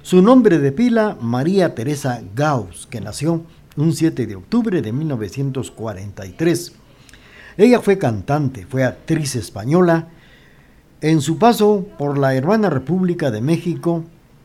Su 0.00 0.22
nombre 0.22 0.58
de 0.58 0.72
pila, 0.72 1.18
María 1.20 1.74
Teresa 1.74 2.22
Gauss, 2.34 2.86
que 2.86 3.02
nació 3.02 3.42
un 3.76 3.92
7 3.92 4.26
de 4.26 4.36
octubre 4.36 4.80
de 4.80 4.92
1943. 4.92 6.72
Ella 7.58 7.80
fue 7.80 7.98
cantante, 7.98 8.64
fue 8.64 8.84
actriz 8.84 9.36
española. 9.36 10.08
En 11.02 11.20
su 11.20 11.36
paso 11.36 11.84
por 11.98 12.16
la 12.16 12.36
hermana 12.36 12.70
República 12.70 13.32
de 13.32 13.40
México, 13.40 14.04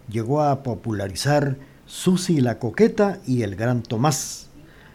llegó 0.09 0.41
a 0.41 0.63
popularizar 0.63 1.55
Susi 1.85 2.41
la 2.41 2.57
Coqueta 2.57 3.19
y 3.27 3.43
El 3.43 3.55
Gran 3.55 3.83
Tomás, 3.83 4.47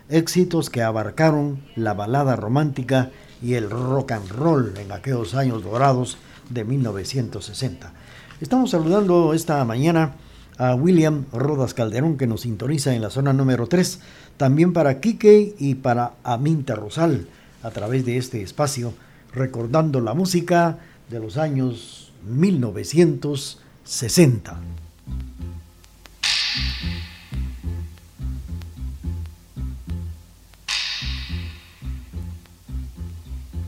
éxitos 0.09 0.71
que 0.71 0.83
abarcaron 0.83 1.63
la 1.77 1.95
balada 1.95 2.35
romántica 2.35 3.13
y 3.41 3.55
el 3.55 3.71
rock 3.71 4.11
and 4.11 4.29
roll 4.33 4.75
en 4.77 4.91
aquellos 4.91 5.37
años 5.37 5.63
dorados 5.63 6.19
de 6.51 6.65
1960. 6.65 7.93
Estamos 8.41 8.73
saludando 8.73 9.33
esta 9.33 9.65
mañana 9.65 10.15
a 10.59 10.75
William 10.75 11.27
Rodas 11.33 11.75
Calderón 11.75 12.17
que 12.17 12.27
nos 12.27 12.41
sintoniza 12.41 12.93
en 12.93 13.03
la 13.03 13.11
zona 13.11 13.33
número 13.33 13.69
3, 13.69 14.01
también 14.37 14.73
para 14.73 14.99
Quique 14.99 15.55
y 15.61 15.77
para 15.77 16.15
Aminta 16.25 16.75
Rosal 16.75 17.29
a 17.63 17.71
través 17.71 18.05
de 18.05 18.17
este 18.17 18.43
espacio, 18.43 18.95
recordando 19.33 20.01
la 20.01 20.13
música 20.13 20.79
de 21.13 21.21
los 21.21 21.37
años 21.37 22.11
1960. 22.25 24.59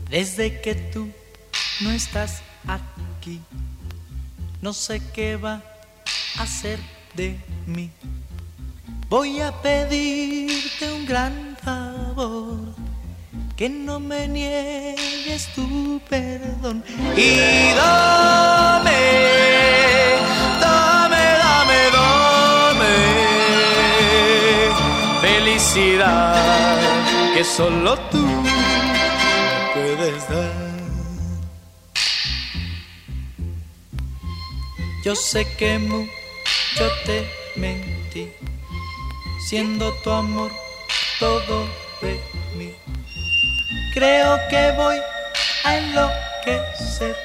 Desde 0.09 0.59
que 0.61 0.75
tú 0.75 1.09
no 1.81 1.91
estás 1.91 2.41
aquí, 2.67 3.41
no 4.61 4.73
sé 4.73 5.01
qué 5.13 5.35
va 5.35 5.61
a 6.37 6.43
hacer 6.43 6.79
de 7.15 7.37
mí. 7.67 7.91
Voy 9.07 9.41
a 9.41 9.51
pedirte 9.61 10.91
un 10.91 11.05
gran 11.05 11.55
favor, 11.61 12.73
que 13.55 13.69
no 13.69 13.99
me 13.99 14.27
niegues 14.27 15.47
tu 15.55 16.01
perdón. 16.09 16.83
Y 17.15 17.37
dame, 17.73 19.01
dame, 20.59 21.23
dame, 21.43 21.79
dame 21.93 22.95
felicidad 25.21 26.83
que 27.33 27.43
solo 27.43 27.97
tú 28.11 28.23
puedes 29.73 30.29
dar. 30.29 30.75
Yo 35.05 35.15
sé 35.15 35.45
que 35.57 35.77
mucho 35.77 36.85
te 37.05 37.29
mentí, 37.55 38.27
siendo 39.47 39.93
tu 40.03 40.09
amor 40.09 40.51
todo 41.19 41.67
de 42.01 42.19
mí. 42.57 42.71
Creo 43.95 44.37
que 44.49 44.73
voy 44.73 44.97
a 45.63 45.77
enloquecer 45.77 47.15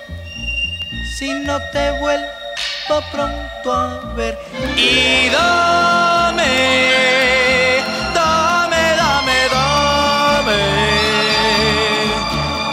si 1.18 1.32
no 1.44 1.58
te 1.72 1.90
vuelvo 1.98 2.96
pronto 3.10 3.72
a 3.72 4.14
ver. 4.14 4.38
Y 4.76 5.28
dame, 5.30 6.52
dame, 8.14 8.82
dame, 8.96 9.48
dame 9.50 10.60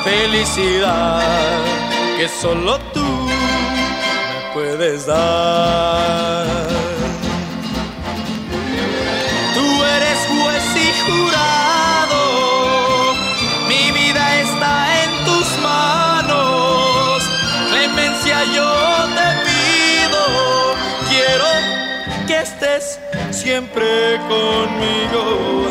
felicidad 0.04 1.64
que 2.18 2.30
solo 2.30 2.78
tú 2.94 3.04
me 3.04 4.54
puedes 4.54 5.08
dar. 5.08 6.77
Siempre 23.58 24.20
conmigo. 24.30 25.67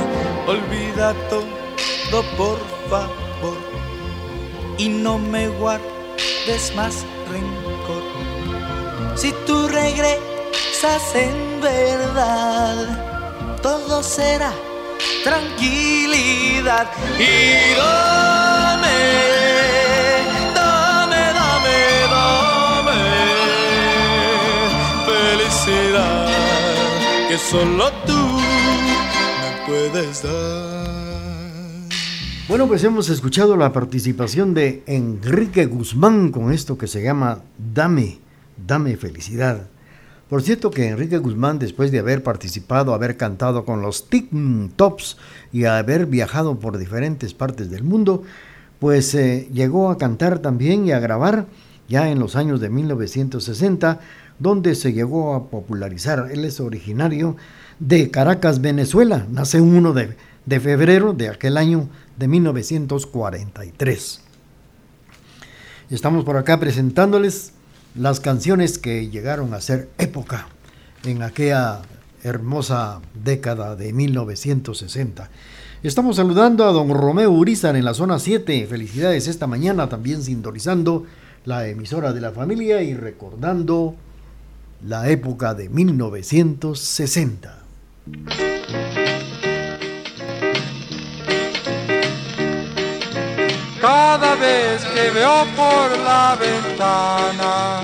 Olvida 0.48 1.14
todo, 1.30 2.22
por 2.36 2.58
favor, 2.90 3.58
y 4.76 4.88
no 4.88 5.18
me 5.18 5.48
guardes 5.48 6.74
más 6.74 7.04
rencor. 7.30 8.02
Si 9.14 9.32
tú 9.46 9.68
regresas 9.68 11.14
en 11.14 11.60
verdad, 11.60 12.76
todo 13.62 14.02
será 14.02 14.52
tranquilidad. 15.22 16.88
Y 17.18 17.76
dame, 17.76 19.35
solo 27.38 27.90
tú 28.06 28.12
me 28.12 29.66
puedes 29.66 30.22
dar. 30.22 30.86
Bueno, 32.48 32.66
pues 32.68 32.84
hemos 32.84 33.08
escuchado 33.08 33.56
la 33.56 33.72
participación 33.72 34.54
de 34.54 34.82
Enrique 34.86 35.66
Guzmán 35.66 36.30
con 36.30 36.52
esto 36.52 36.78
que 36.78 36.86
se 36.86 37.02
llama 37.02 37.40
Dame, 37.58 38.20
dame 38.66 38.96
felicidad. 38.96 39.66
Por 40.28 40.42
cierto 40.42 40.70
que 40.70 40.88
Enrique 40.88 41.18
Guzmán, 41.18 41.58
después 41.58 41.90
de 41.90 41.98
haber 41.98 42.22
participado, 42.22 42.94
haber 42.94 43.16
cantado 43.16 43.64
con 43.64 43.82
los 43.82 44.08
Tic 44.08 44.28
Tops 44.76 45.18
y 45.52 45.64
haber 45.64 46.06
viajado 46.06 46.58
por 46.58 46.78
diferentes 46.78 47.34
partes 47.34 47.70
del 47.70 47.84
mundo, 47.84 48.22
pues 48.78 49.14
eh, 49.14 49.48
llegó 49.52 49.90
a 49.90 49.98
cantar 49.98 50.38
también 50.38 50.86
y 50.86 50.92
a 50.92 51.00
grabar 51.00 51.46
ya 51.88 52.10
en 52.10 52.18
los 52.18 52.36
años 52.36 52.60
de 52.60 52.70
1960, 52.70 54.00
donde 54.38 54.74
se 54.74 54.92
llegó 54.92 55.34
a 55.34 55.48
popularizar. 55.48 56.28
Él 56.32 56.44
es 56.44 56.60
originario 56.60 57.36
de 57.78 58.10
Caracas, 58.10 58.60
Venezuela. 58.60 59.26
Nace 59.30 59.60
un 59.60 59.76
1 59.76 59.92
de, 59.92 60.16
de 60.44 60.60
febrero 60.60 61.12
de 61.12 61.28
aquel 61.28 61.56
año 61.56 61.88
de 62.16 62.28
1943. 62.28 64.20
Estamos 65.90 66.24
por 66.24 66.36
acá 66.36 66.58
presentándoles 66.58 67.52
las 67.94 68.20
canciones 68.20 68.78
que 68.78 69.08
llegaron 69.08 69.54
a 69.54 69.60
ser 69.60 69.88
época 69.98 70.48
en 71.04 71.22
aquella 71.22 71.82
hermosa 72.22 73.00
década 73.14 73.76
de 73.76 73.92
1960. 73.92 75.30
Estamos 75.82 76.16
saludando 76.16 76.64
a 76.64 76.72
don 76.72 76.90
Romeo 76.90 77.30
Urizar 77.30 77.76
en 77.76 77.84
la 77.84 77.94
zona 77.94 78.18
7. 78.18 78.66
Felicidades 78.66 79.28
esta 79.28 79.46
mañana 79.46 79.88
también 79.88 80.22
sintonizando 80.22 81.04
la 81.44 81.68
emisora 81.68 82.12
de 82.12 82.20
la 82.20 82.32
familia 82.32 82.82
y 82.82 82.94
recordando 82.94 83.94
la 84.86 85.08
época 85.08 85.52
de 85.52 85.68
1960. 85.68 87.58
Cada 93.80 94.34
vez 94.36 94.84
que 94.84 95.10
veo 95.10 95.44
por 95.56 95.98
la 96.04 96.36
ventana, 96.38 97.82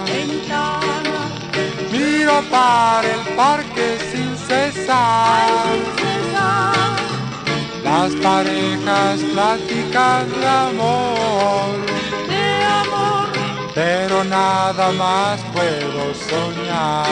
miro 1.91 2.41
para 2.51 3.09
el 3.09 3.35
parque 3.35 3.99
sin 4.13 4.37
cesar. 4.37 5.49
Las 7.83 8.13
parejas 8.15 9.21
platican 9.33 10.31
de 10.31 10.47
amor, 10.47 11.92
pero 13.75 14.25
nada 14.25 14.93
más 14.93 15.41
puedo 15.53 16.15
soñar. 16.15 17.07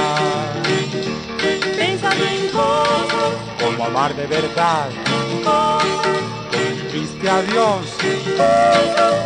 pensando 1.77 2.25
en 2.25 2.49
cosas, 2.49 3.35
Como 3.61 3.85
amar 3.85 4.15
de 4.15 4.27
verdad, 4.27 4.89
cosas, 5.45 6.93
viste 6.93 7.31
a 7.31 7.43
Dios, 7.43 7.87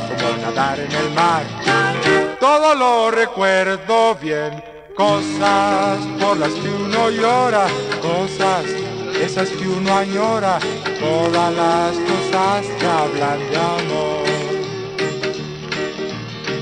como 0.09 0.37
nadar 0.43 0.79
en 0.81 0.93
el 0.93 1.11
mar. 1.11 1.45
Todo 2.39 2.75
lo 2.75 3.11
recuerdo 3.11 4.15
bien, 4.17 4.63
cosas 4.97 5.99
por 6.21 6.37
las 6.37 6.51
que 6.51 6.69
uno 6.69 7.11
llora, 7.11 7.67
cosas 8.01 8.65
esas 9.21 9.49
que 9.49 9.67
uno 9.67 9.97
añora, 9.97 10.59
todas 11.01 11.55
las 11.55 11.93
cosas 11.93 12.67
que 12.79 12.87
hablan 12.87 13.39
de 13.51 13.57
amor. 13.57 14.24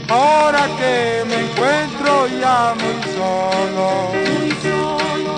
Ahora 0.08 0.66
que 0.78 1.24
me 1.28 1.36
encuentro 1.44 2.26
ya 2.40 2.74
muy 2.74 3.02
solo, 3.14 4.10
muy 4.12 4.50
solo, 4.60 5.34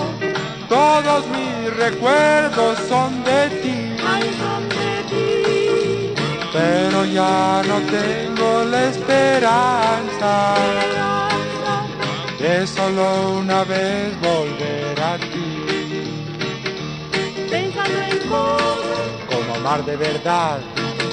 todos 0.67 1.25
mis 1.27 1.73
recuerdos 1.75 2.79
son 2.89 3.23
de 3.23 3.49
ti. 3.61 3.95
son 4.39 4.69
de 4.69 5.03
ti. 5.09 6.13
Pero 6.51 7.05
ya 7.05 7.61
no 7.67 7.79
tengo 7.81 8.63
la 8.65 8.85
esperanza. 8.85 10.55
De 12.39 12.67
solo 12.67 13.39
una 13.39 13.63
vez 13.63 14.13
volver 14.21 15.01
a 15.01 15.17
ti. 15.17 15.65
Pensando 17.49 17.99
en 18.01 18.29
cosas 18.29 18.75
como 19.29 19.55
amar 19.55 19.85
de 19.85 19.95
verdad, 19.95 20.59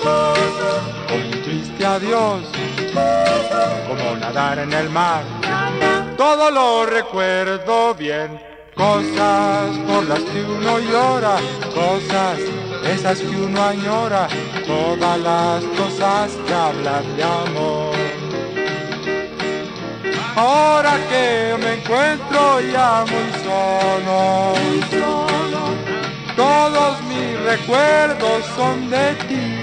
como 0.02 1.16
un 1.16 1.42
triste 1.42 1.86
adiós, 1.86 2.42
como 2.92 4.16
nadar 4.16 4.58
en 4.58 4.72
el 4.72 4.88
mar. 4.90 5.22
Todo 6.16 6.50
lo 6.50 6.86
recuerdo 6.86 7.94
bien, 7.94 8.40
cosas 8.74 9.76
por 9.88 10.04
las 10.06 10.20
que 10.20 10.42
uno 10.42 10.78
llora, 10.78 11.36
cosas 11.74 12.38
esas 12.84 13.18
que 13.20 13.36
uno 13.36 13.62
añora, 13.62 14.28
todas 14.66 15.18
las 15.20 15.64
cosas 15.64 16.32
que 16.46 16.54
hablan 16.54 17.16
de 17.16 17.22
amor. 17.22 17.94
Ahora 20.34 20.98
que 21.10 21.56
me 21.62 21.74
encuentro 21.74 22.60
ya 22.60 23.04
muy 23.06 23.28
solo, 23.44 24.54
muy 24.64 24.82
solo, 24.90 25.62
todos 26.36 27.02
mis 27.02 27.40
recuerdos 27.44 28.44
son 28.56 28.90
de 28.90 29.14
ti. 29.28 29.61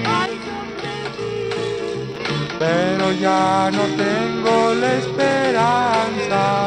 Pero 2.59 3.13
ya 3.13 3.71
no 3.71 3.83
tengo 3.95 4.73
la 4.75 4.93
esperanza 4.95 6.65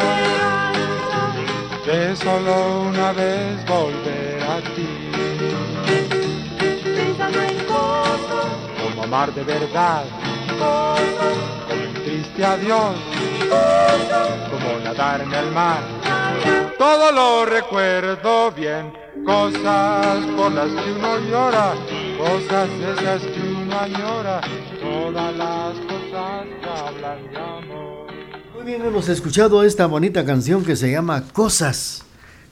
de 1.85 2.17
solo 2.17 2.81
una 2.89 3.13
vez 3.13 3.63
volver 3.67 4.43
a 4.43 4.61
ti. 4.75 4.89
Como 8.83 9.03
amar 9.03 9.35
de 9.35 9.45
verdad, 9.45 10.05
como 10.49 10.95
un 10.95 11.95
triste 12.05 12.43
adiós, 12.43 12.97
como 14.51 14.79
nadar 14.83 15.21
en 15.21 15.35
el 15.35 15.51
mar. 15.51 15.83
Todo 16.79 17.13
lo 17.13 17.45
recuerdo 17.45 18.51
bien, 18.53 18.95
cosas 19.27 20.25
por 20.37 20.53
las 20.53 20.69
que 20.69 20.93
uno 20.93 21.19
llora, 21.31 21.75
cosas 22.17 22.69
esas 22.97 23.23
que 23.23 23.41
uno 23.41 23.62
Muy 28.55 28.65
bien, 28.67 28.85
hemos 28.85 29.09
escuchado 29.09 29.65
esta 29.65 29.87
bonita 29.87 30.27
canción 30.27 30.63
que 30.63 30.77
se 30.77 30.91
llama 30.91 31.25
Cosas. 31.33 32.03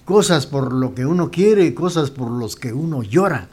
Cosas 0.06 0.46
por 0.46 0.72
lo 0.72 0.94
que 0.94 1.04
uno 1.04 1.30
quiere, 1.30 1.74
cosas 1.74 2.10
por 2.10 2.30
los 2.30 2.56
que 2.56 2.72
uno 2.72 3.02
llora. 3.02 3.48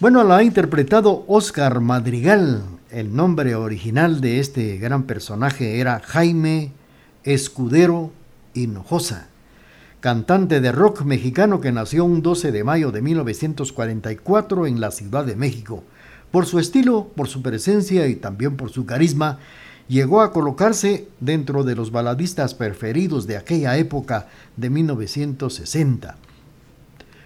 Bueno, 0.00 0.24
la 0.24 0.38
ha 0.38 0.42
interpretado 0.42 1.24
Oscar 1.28 1.78
Madrigal. 1.78 2.64
El 2.90 3.14
nombre 3.14 3.54
original 3.54 4.20
de 4.20 4.40
este 4.40 4.78
gran 4.78 5.04
personaje 5.04 5.78
era 5.78 6.00
Jaime 6.00 6.72
Escudero 7.22 8.10
Hinojosa, 8.52 9.28
cantante 10.00 10.60
de 10.60 10.72
rock 10.72 11.02
mexicano 11.02 11.60
que 11.60 11.70
nació 11.70 12.04
un 12.04 12.20
12 12.20 12.50
de 12.50 12.64
mayo 12.64 12.90
de 12.90 13.00
1944 13.00 14.66
en 14.66 14.80
la 14.80 14.90
Ciudad 14.90 15.24
de 15.24 15.36
México. 15.36 15.84
Por 16.30 16.46
su 16.46 16.58
estilo, 16.58 17.08
por 17.14 17.28
su 17.28 17.42
presencia 17.42 18.06
y 18.08 18.16
también 18.16 18.56
por 18.56 18.70
su 18.70 18.84
carisma, 18.84 19.38
llegó 19.88 20.20
a 20.20 20.32
colocarse 20.32 21.08
dentro 21.20 21.62
de 21.64 21.74
los 21.76 21.90
baladistas 21.92 22.54
preferidos 22.54 23.26
de 23.26 23.36
aquella 23.36 23.76
época 23.78 24.28
de 24.56 24.68
1960. 24.70 26.16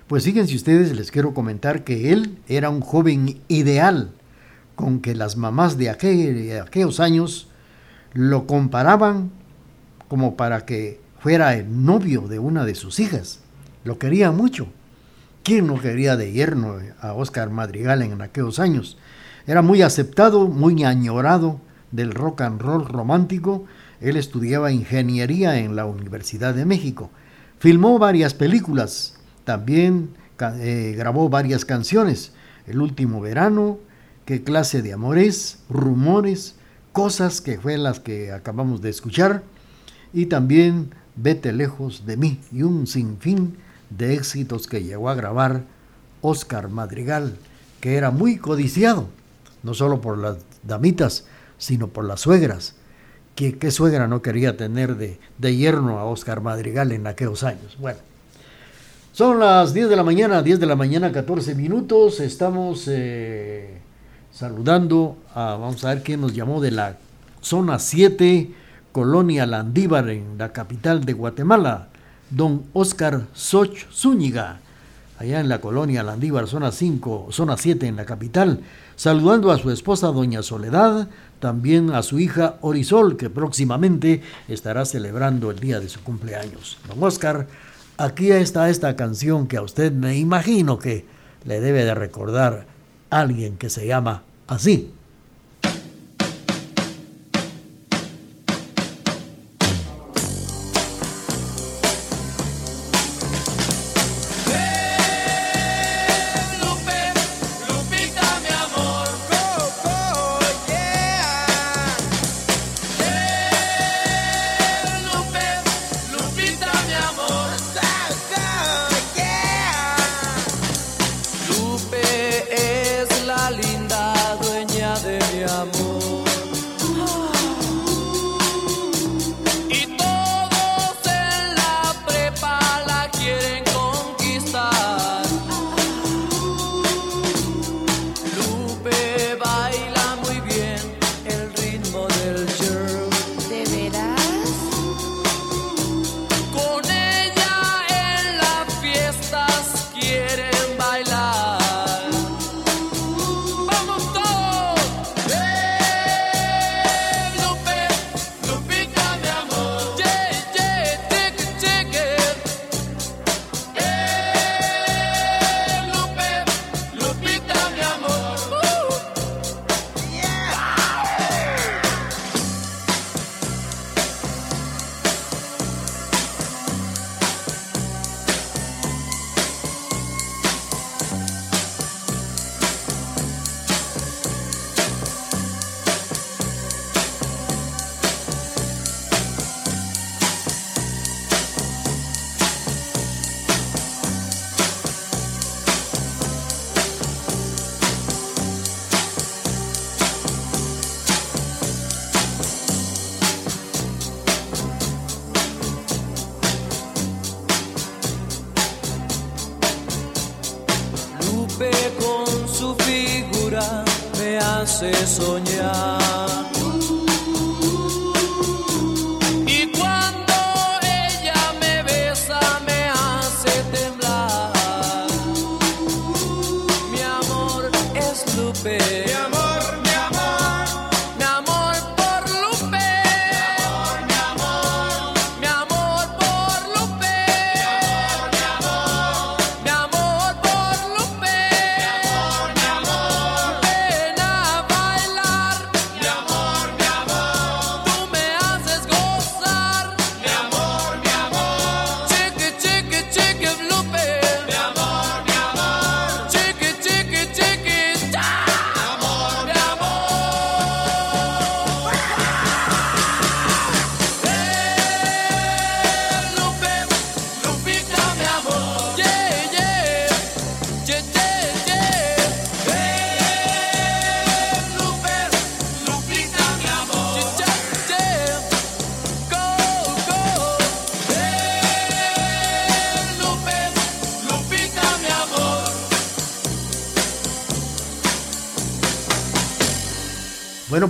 Pues 0.07 0.25
fíjense 0.25 0.55
ustedes, 0.57 0.95
les 0.97 1.11
quiero 1.11 1.35
comentar 1.35 1.85
que 1.85 2.13
él 2.13 2.39
era 2.49 2.69
un 2.71 2.81
joven 2.81 3.41
ideal, 3.49 4.11
con 4.75 5.01
que 5.01 5.15
las 5.15 5.37
mamás 5.37 5.77
de, 5.79 5.91
aquel- 5.91 6.35
de 6.47 6.61
aquellos 6.61 7.01
años 7.01 7.49
lo 8.13 8.47
comparaban 8.47 9.31
como 10.09 10.37
para 10.37 10.65
que 10.67 11.01
fuera 11.21 11.55
el 11.55 11.85
novio 11.85 12.23
de 12.29 12.39
una 12.39 12.65
de 12.65 12.75
sus 12.75 12.99
hijas. 12.99 13.41
Lo 13.85 13.99
quería 13.99 14.33
mucho. 14.33 14.67
¿Quién 15.43 15.67
no 15.67 15.81
quería 15.81 16.17
de 16.17 16.33
yerno 16.33 16.79
a 17.01 17.13
Oscar 17.15 17.51
Madrigal 17.51 18.03
en 18.03 18.21
aquellos 18.21 18.59
años? 18.59 18.99
Era 19.47 19.63
muy 19.63 19.83
aceptado, 19.83 20.49
muy 20.49 20.85
añorado 20.85 21.61
del 21.91 22.13
rock 22.13 22.43
and 22.43 22.61
roll 22.61 22.87
romántico. 22.87 23.65
Él 24.01 24.17
estudiaba 24.17 24.73
ingeniería 24.73 25.59
en 25.59 25.77
la 25.77 25.87
Universidad 25.87 26.55
de 26.55 26.67
México. 26.67 27.11
Filmó 27.59 27.99
varias 27.99 28.35
películas, 28.35 29.19
también 29.45 30.11
eh, 30.41 30.95
grabó 30.97 31.29
varias 31.29 31.65
canciones. 31.65 32.33
El 32.67 32.81
último 32.81 33.21
verano, 33.21 33.79
qué 34.25 34.43
clase 34.43 34.83
de 34.83 34.93
amores, 34.93 35.59
rumores, 35.69 36.57
cosas 36.93 37.41
que 37.41 37.59
fue 37.59 37.77
las 37.79 38.01
que 38.01 38.33
acabamos 38.33 38.83
de 38.83 38.91
escuchar. 38.91 39.43
Y 40.13 40.27
también 40.27 40.91
Vete 41.23 41.53
lejos 41.53 42.07
de 42.07 42.17
mí 42.17 42.41
y 42.51 42.63
un 42.63 42.87
sinfín 42.87 43.57
de 43.91 44.15
éxitos 44.15 44.67
que 44.67 44.83
llegó 44.83 45.11
a 45.11 45.15
grabar 45.15 45.63
Oscar 46.23 46.69
Madrigal, 46.69 47.37
que 47.81 47.97
era 47.97 48.11
muy 48.11 48.39
codiciado, 48.39 49.09
no 49.63 49.75
solo 49.75 50.01
por 50.01 50.19
las 50.19 50.39
damitas, 50.63 51.27
sino 51.59 51.89
por 51.89 52.05
las 52.05 52.21
suegras. 52.21 52.75
¿Qué, 53.35 53.59
qué 53.59 53.71
suegra 53.71 54.07
no 54.07 54.23
quería 54.23 54.57
tener 54.57 54.97
de, 54.97 55.19
de 55.39 55.57
yerno 55.57 55.99
a 55.99 56.05
Oscar 56.05 56.41
Madrigal 56.41 56.93
en 56.93 57.07
aquellos 57.07 57.43
años? 57.43 57.77
Bueno, 57.79 57.99
son 59.13 59.41
las 59.41 59.75
10 59.75 59.89
de 59.89 59.97
la 59.97 60.03
mañana, 60.03 60.43
10 60.43 60.61
de 60.61 60.67
la 60.67 60.77
mañana, 60.77 61.11
14 61.13 61.55
minutos. 61.55 62.21
Estamos 62.21 62.87
eh, 62.89 63.79
saludando 64.33 65.19
a, 65.35 65.57
vamos 65.57 65.85
a 65.85 65.89
ver 65.95 66.03
quién 66.03 66.21
nos 66.21 66.35
llamó 66.35 66.61
de 66.61 66.71
la 66.71 66.97
zona 67.43 67.79
7, 67.79 68.51
Colonia 68.93 69.47
Landívar, 69.47 70.09
en 70.11 70.39
la 70.39 70.53
capital 70.53 71.05
de 71.05 71.13
Guatemala, 71.13 71.90
don 72.31 72.65
Oscar 72.73 73.27
Soch 73.35 73.87
Zúñiga, 73.93 74.61
allá 75.19 75.41
en 75.41 75.49
la 75.49 75.61
Colonia 75.61 76.03
Landívar, 76.03 76.47
zona 76.47 76.73
5, 76.73 77.29
zona 77.31 77.57
7 77.57 77.87
en 77.87 77.97
la 77.97 78.05
capital, 78.05 78.61
saludando 78.97 79.51
a 79.51 79.59
su 79.59 79.71
esposa 79.71 80.09
doña 80.09 80.43
Soledad, 80.43 81.09
también 81.41 81.91
a 81.91 82.03
su 82.03 82.19
hija 82.19 82.57
Orisol, 82.61 83.17
que 83.17 83.31
próximamente 83.31 84.23
estará 84.49 84.85
celebrando 84.85 85.51
el 85.51 85.59
día 85.59 85.81
de 85.81 85.89
su 85.89 86.01
cumpleaños. 86.03 86.79
Don 86.89 87.03
Oscar, 87.03 87.47
aquí 87.99 88.31
está 88.31 88.71
esta 88.71 88.97
canción 88.97 89.47
que 89.47 89.57
a 89.57 89.63
usted 89.63 89.93
me 89.93 90.17
imagino 90.17 90.79
que 90.79 91.05
le 91.45 91.61
debe 91.61 91.85
de 91.85 91.95
recordar 91.95 92.67
alguien 93.11 93.57
que 93.57 93.71
se 93.71 93.87
llama 93.87 94.23
así. 94.47 94.93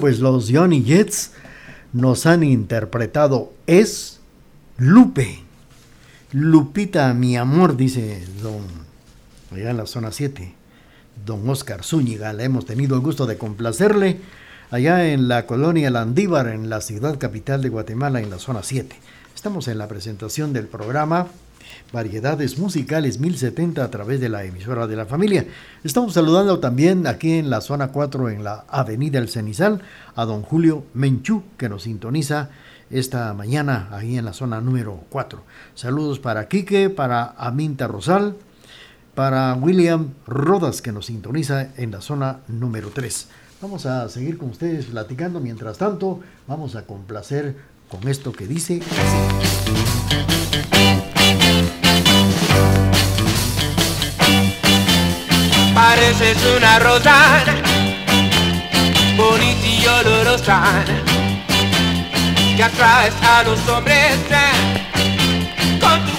Pues 0.00 0.18
los 0.18 0.50
Johnny 0.50 0.82
Jets 0.82 1.32
nos 1.92 2.24
han 2.24 2.42
interpretado 2.42 3.52
Es 3.66 4.20
Lupe. 4.78 5.44
Lupita, 6.32 7.12
mi 7.12 7.36
amor, 7.36 7.76
dice 7.76 8.24
don, 8.42 8.62
allá 9.52 9.70
en 9.70 9.76
la 9.76 9.86
zona 9.86 10.10
7, 10.10 10.54
don 11.26 11.48
Oscar 11.48 11.84
Zúñiga. 11.84 12.32
Le 12.32 12.44
hemos 12.44 12.64
tenido 12.64 12.94
el 12.94 13.02
gusto 13.02 13.26
de 13.26 13.36
complacerle 13.36 14.20
allá 14.70 15.12
en 15.12 15.28
la 15.28 15.44
colonia 15.46 15.90
Landívar, 15.90 16.48
en 16.48 16.70
la 16.70 16.80
ciudad 16.80 17.18
capital 17.18 17.60
de 17.60 17.68
Guatemala, 17.68 18.20
en 18.20 18.30
la 18.30 18.38
zona 18.38 18.62
7. 18.62 18.96
Estamos 19.34 19.68
en 19.68 19.78
la 19.78 19.88
presentación 19.88 20.52
del 20.52 20.66
programa 20.66 21.26
Variedades 21.92 22.58
Musicales 22.58 23.18
1070 23.18 23.82
a 23.82 23.90
través 23.90 24.20
de 24.20 24.28
la 24.28 24.44
emisora 24.44 24.86
de 24.86 24.96
la 24.96 25.06
familia. 25.06 25.46
Estamos 25.84 26.14
saludando 26.14 26.60
también 26.60 27.06
aquí 27.06 27.32
en 27.32 27.50
la 27.50 27.60
zona 27.60 27.88
4, 27.88 28.30
en 28.30 28.44
la 28.44 28.64
avenida 28.68 29.18
El 29.18 29.28
Cenizal, 29.28 29.82
a 30.14 30.24
don 30.24 30.42
Julio 30.42 30.84
Menchú, 30.94 31.42
que 31.56 31.68
nos 31.68 31.82
sintoniza 31.82 32.50
esta 32.90 33.32
mañana 33.34 33.88
ahí 33.92 34.18
en 34.18 34.24
la 34.24 34.32
zona 34.32 34.60
número 34.60 35.04
4. 35.10 35.42
Saludos 35.74 36.18
para 36.18 36.48
Quique, 36.48 36.90
para 36.90 37.34
Aminta 37.38 37.86
Rosal, 37.86 38.36
para 39.14 39.54
William 39.54 40.10
Rodas, 40.26 40.82
que 40.82 40.92
nos 40.92 41.06
sintoniza 41.06 41.68
en 41.76 41.92
la 41.92 42.00
zona 42.00 42.40
número 42.48 42.90
3. 42.90 43.28
Vamos 43.62 43.84
a 43.84 44.08
seguir 44.08 44.38
con 44.38 44.50
ustedes 44.50 44.86
platicando. 44.86 45.38
Mientras 45.38 45.76
tanto, 45.76 46.20
vamos 46.46 46.76
a 46.76 46.86
complacer 46.86 47.56
con 47.90 48.08
esto 48.08 48.32
que 48.32 48.46
dice 48.46 48.80
Pareces 56.00 56.38
una 56.56 56.78
rosana, 56.78 57.56
bonita 59.18 59.66
y 59.66 59.86
olorosa, 59.86 60.62
que 62.56 62.62
atraes 62.62 63.12
a 63.22 63.42
los 63.42 63.68
hombres 63.68 64.16
eh, 64.30 65.78
con 65.78 66.00
tu 66.06 66.12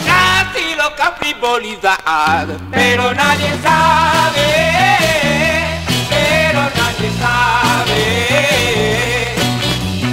y 0.60 0.76
loca 0.76 1.16
frivolidad. 1.20 2.48
Pero 2.70 3.12
nadie 3.16 3.58
sabe, 3.64 4.50
pero 6.12 6.62
nadie 6.62 7.10
sabe 7.20 8.04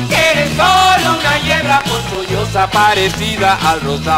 que 0.08 0.30
eres 0.30 0.50
solo 0.56 1.18
una 1.20 1.38
hierba 1.40 1.82
ponzoñosa 1.82 2.70
parecida 2.70 3.58
al 3.62 3.82
rosal. 3.82 4.16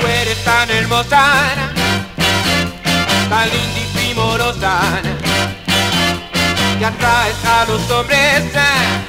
Tú 0.00 0.06
eres 0.06 0.42
tan 0.44 0.70
hermosa, 0.70 1.75
tan 3.28 3.48
linda 3.50 3.80
y 3.80 3.86
primorosa, 3.96 4.74
que 6.78 6.84
atraes 6.84 7.44
a 7.44 7.64
los 7.66 7.90
hombres 7.90 8.44
eh, 8.54 9.04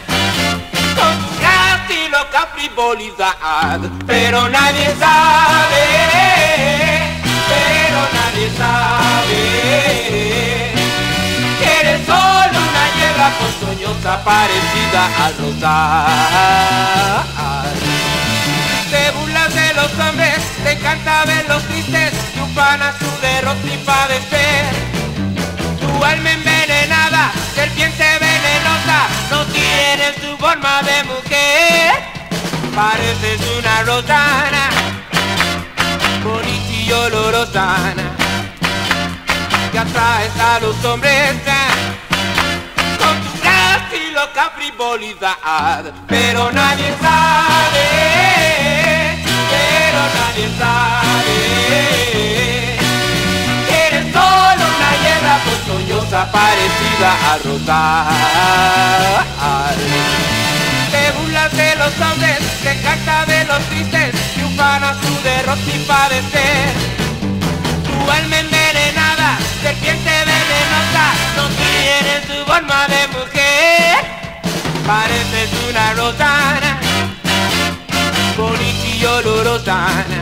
con 0.95 1.13
tu 1.19 1.27
gracia 1.39 2.09
loca 2.09 2.47
frivolidad. 2.55 3.79
Pero 4.05 4.49
nadie 4.49 4.95
sabe, 4.99 5.85
pero 7.51 7.99
nadie 8.17 8.49
sabe 8.57 9.41
que 11.59 11.67
eres 11.79 12.01
solo 12.05 12.57
una 12.69 12.85
hierba 12.95 13.29
ponzoñosa 13.39 14.13
parecida 14.23 15.03
al 15.25 15.33
rosal. 15.37 16.87
Te 18.89 19.03
burlas 19.11 19.53
de 19.53 19.73
los 19.73 19.91
hombres, 19.99 20.39
te 20.63 20.71
encanta 20.71 21.25
verlos 21.25 21.63
tristes, 21.63 22.13
pana 22.57 22.91
su 22.97 23.09
derrota 23.21 23.67
y 23.71 23.77
padecer. 23.85 24.65
Tu 25.79 26.03
alma 26.03 26.31
envenenada, 26.31 27.31
serpiente 27.53 28.03
venenosa, 28.19 28.99
no 29.29 29.45
tienes 29.57 30.15
tu 30.15 30.35
forma 30.37 30.81
de 30.81 31.03
mujer. 31.03 31.93
Pareces 32.75 33.41
una 33.59 33.83
rosana, 33.83 34.63
bonita 36.23 36.73
y 36.73 36.91
olorosana, 36.91 38.05
que 39.71 39.79
atraes 39.79 40.35
a 40.39 40.59
los 40.59 40.83
hombres 40.83 41.35
con 43.01 43.15
tu 43.23 43.97
y 43.97 44.11
loca 44.11 44.51
frivolidad. 44.57 45.83
Pero 46.07 46.51
nadie 46.51 46.89
sabe, 47.01 47.87
pero 49.51 50.01
nadie 50.17 50.47
sabe 50.59 51.46
ponzoñosa 55.87 56.31
parecida 56.31 57.31
al 57.31 57.43
rosal. 57.43 58.07
Te 60.91 61.11
burlas 61.11 61.51
de 61.55 61.75
los 61.75 61.93
hombres, 61.99 62.39
te 62.63 62.71
encanta 62.71 63.25
de 63.25 63.45
los 63.45 63.59
tristes, 63.69 64.15
triunfan 64.33 64.81
su 65.01 65.23
derrota 65.23 65.61
y 65.73 65.79
padecer. 65.79 66.73
Tu 67.85 68.11
alma 68.11 68.39
envenenada, 68.39 69.37
serpiente 69.61 70.09
venenosa, 70.09 71.13
no 71.35 71.47
tienes 71.49 72.27
tu 72.27 72.45
forma 72.51 72.87
de 72.87 73.07
mujer. 73.07 74.05
Pareces 74.85 75.49
una 75.69 75.93
rosana, 75.93 76.79
bonita 78.37 78.87
y 78.87 79.05
olorosana, 79.05 80.19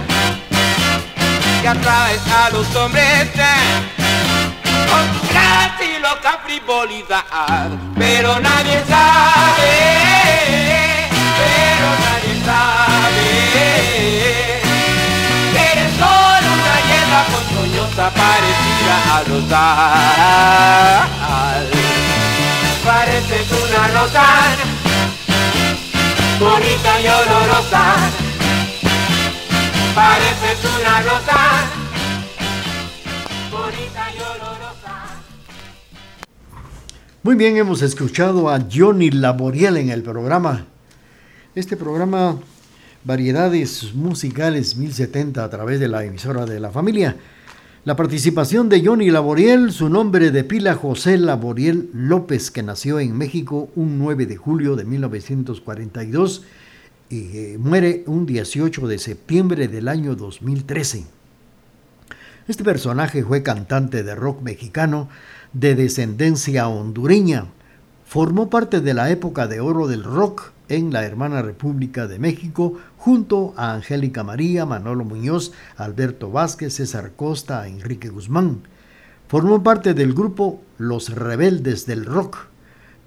que 1.61 1.67
atraes 1.67 2.27
a 2.27 2.49
los 2.49 2.75
hombres 2.75 3.29
eh, 3.35 3.95
loca 6.05 6.33
frivolidad. 6.45 7.69
Pero 7.97 8.39
nadie 8.39 8.77
sabe, 8.93 9.75
pero 11.41 11.87
nadie 12.05 12.33
sabe 12.49 13.29
eres 15.67 15.91
solo 16.01 16.47
una 16.59 16.77
hierba 16.87 17.21
ponzoñosa 17.31 18.05
parecida 18.21 18.95
al 19.15 19.23
rosal. 19.31 21.05
Pareces 22.85 23.47
una 23.63 23.83
rosana, 23.97 24.65
bonita 26.39 26.91
y 27.03 27.07
olorosa. 27.07 27.83
Pareces 29.95 30.59
una 30.77 30.95
rosana, 31.01 31.74
Muy 37.25 37.33
bien, 37.33 37.57
hemos 37.57 37.81
escuchado 37.81 38.49
a 38.51 38.63
Johnny 38.71 39.09
Laboriel 39.09 39.77
en 39.77 39.89
el 39.89 40.03
programa. 40.03 40.67
Este 41.55 41.75
programa, 41.75 42.37
Variedades 43.03 43.95
Musicales 43.95 44.77
1070 44.77 45.43
a 45.43 45.49
través 45.49 45.79
de 45.79 45.87
la 45.87 46.05
emisora 46.05 46.45
de 46.45 46.59
la 46.59 46.69
familia. 46.69 47.17
La 47.83 47.95
participación 47.95 48.69
de 48.69 48.85
Johnny 48.85 49.09
Laboriel, 49.09 49.71
su 49.71 49.89
nombre 49.89 50.29
de 50.29 50.43
pila 50.43 50.75
José 50.75 51.17
Laboriel 51.17 51.89
López, 51.93 52.51
que 52.51 52.61
nació 52.61 52.99
en 52.99 53.17
México 53.17 53.69
un 53.75 53.97
9 53.97 54.27
de 54.27 54.37
julio 54.37 54.75
de 54.75 54.85
1942 54.85 56.43
y 57.09 57.37
eh, 57.37 57.57
muere 57.57 58.03
un 58.05 58.27
18 58.27 58.87
de 58.87 58.99
septiembre 58.99 59.67
del 59.67 59.87
año 59.87 60.15
2013. 60.15 61.05
Este 62.47 62.63
personaje 62.63 63.23
fue 63.23 63.41
cantante 63.41 64.03
de 64.03 64.13
rock 64.13 64.43
mexicano 64.43 65.09
de 65.53 65.73
descendencia 65.73 66.67
hondureña. 66.67 67.47
Formó 68.05 68.51
parte 68.51 68.81
de 68.81 68.93
la 68.93 69.09
época 69.09 69.47
de 69.47 69.61
oro 69.61 69.87
del 69.87 70.03
rock 70.03 70.51
en 70.69 70.93
la 70.93 71.03
hermana 71.05 71.41
República 71.41 72.05
de 72.05 72.19
México 72.19 72.75
junto 72.99 73.55
a 73.57 73.73
Angélica 73.73 74.23
María, 74.23 74.67
Manolo 74.67 75.05
Muñoz, 75.05 75.53
Alberto 75.75 76.29
Vázquez, 76.29 76.75
César 76.75 77.13
Costa, 77.15 77.67
Enrique 77.67 78.09
Guzmán. 78.09 78.61
Formó 79.27 79.63
parte 79.63 79.95
del 79.95 80.13
grupo 80.13 80.61
Los 80.77 81.09
Rebeldes 81.09 81.87
del 81.87 82.05
Rock, 82.05 82.37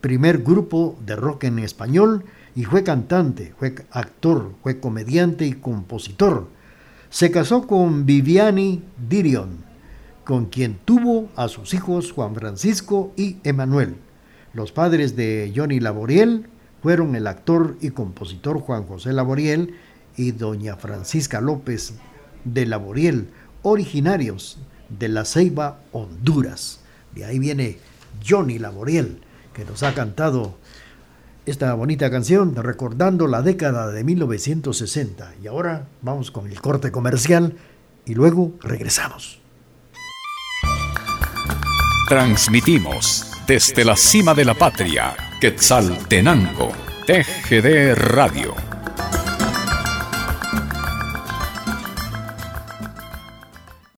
primer 0.00 0.38
grupo 0.38 0.98
de 1.06 1.14
rock 1.14 1.44
en 1.44 1.60
español, 1.60 2.24
y 2.56 2.64
fue 2.64 2.82
cantante, 2.82 3.54
fue 3.56 3.76
actor, 3.92 4.50
fue 4.64 4.80
comediante 4.80 5.46
y 5.46 5.52
compositor. 5.52 6.48
Se 7.10 7.30
casó 7.30 7.66
con 7.66 8.04
Viviani 8.04 8.82
Dirion, 9.08 9.64
con 10.24 10.44
quien 10.44 10.78
tuvo 10.84 11.30
a 11.36 11.48
sus 11.48 11.72
hijos 11.72 12.12
Juan 12.12 12.34
Francisco 12.34 13.14
y 13.16 13.38
Emanuel. 13.44 13.96
Los 14.52 14.72
padres 14.72 15.16
de 15.16 15.50
Johnny 15.56 15.80
Laboriel 15.80 16.48
fueron 16.82 17.16
el 17.16 17.26
actor 17.26 17.78
y 17.80 17.90
compositor 17.90 18.60
Juan 18.60 18.84
José 18.84 19.14
Laboriel 19.14 19.74
y 20.18 20.32
doña 20.32 20.76
Francisca 20.76 21.40
López 21.40 21.94
de 22.44 22.66
Laboriel, 22.66 23.30
originarios 23.62 24.58
de 24.90 25.08
La 25.08 25.24
Ceiba, 25.24 25.80
Honduras. 25.92 26.80
De 27.14 27.24
ahí 27.24 27.38
viene 27.38 27.78
Johnny 28.26 28.58
Laboriel, 28.58 29.22
que 29.54 29.64
nos 29.64 29.82
ha 29.82 29.94
cantado 29.94 30.58
esta 31.50 31.72
bonita 31.74 32.10
canción 32.10 32.54
recordando 32.54 33.26
la 33.26 33.42
década 33.42 33.90
de 33.90 34.04
1960. 34.04 35.34
Y 35.42 35.46
ahora 35.46 35.86
vamos 36.02 36.30
con 36.30 36.46
el 36.46 36.60
corte 36.60 36.90
comercial 36.90 37.56
y 38.04 38.14
luego 38.14 38.52
regresamos. 38.62 39.40
Transmitimos 42.08 43.30
desde 43.46 43.84
la 43.84 43.96
cima 43.96 44.34
de 44.34 44.44
la 44.44 44.54
patria, 44.54 45.14
Quetzaltenango, 45.40 46.72
TGD 47.06 47.94
Radio 47.94 48.67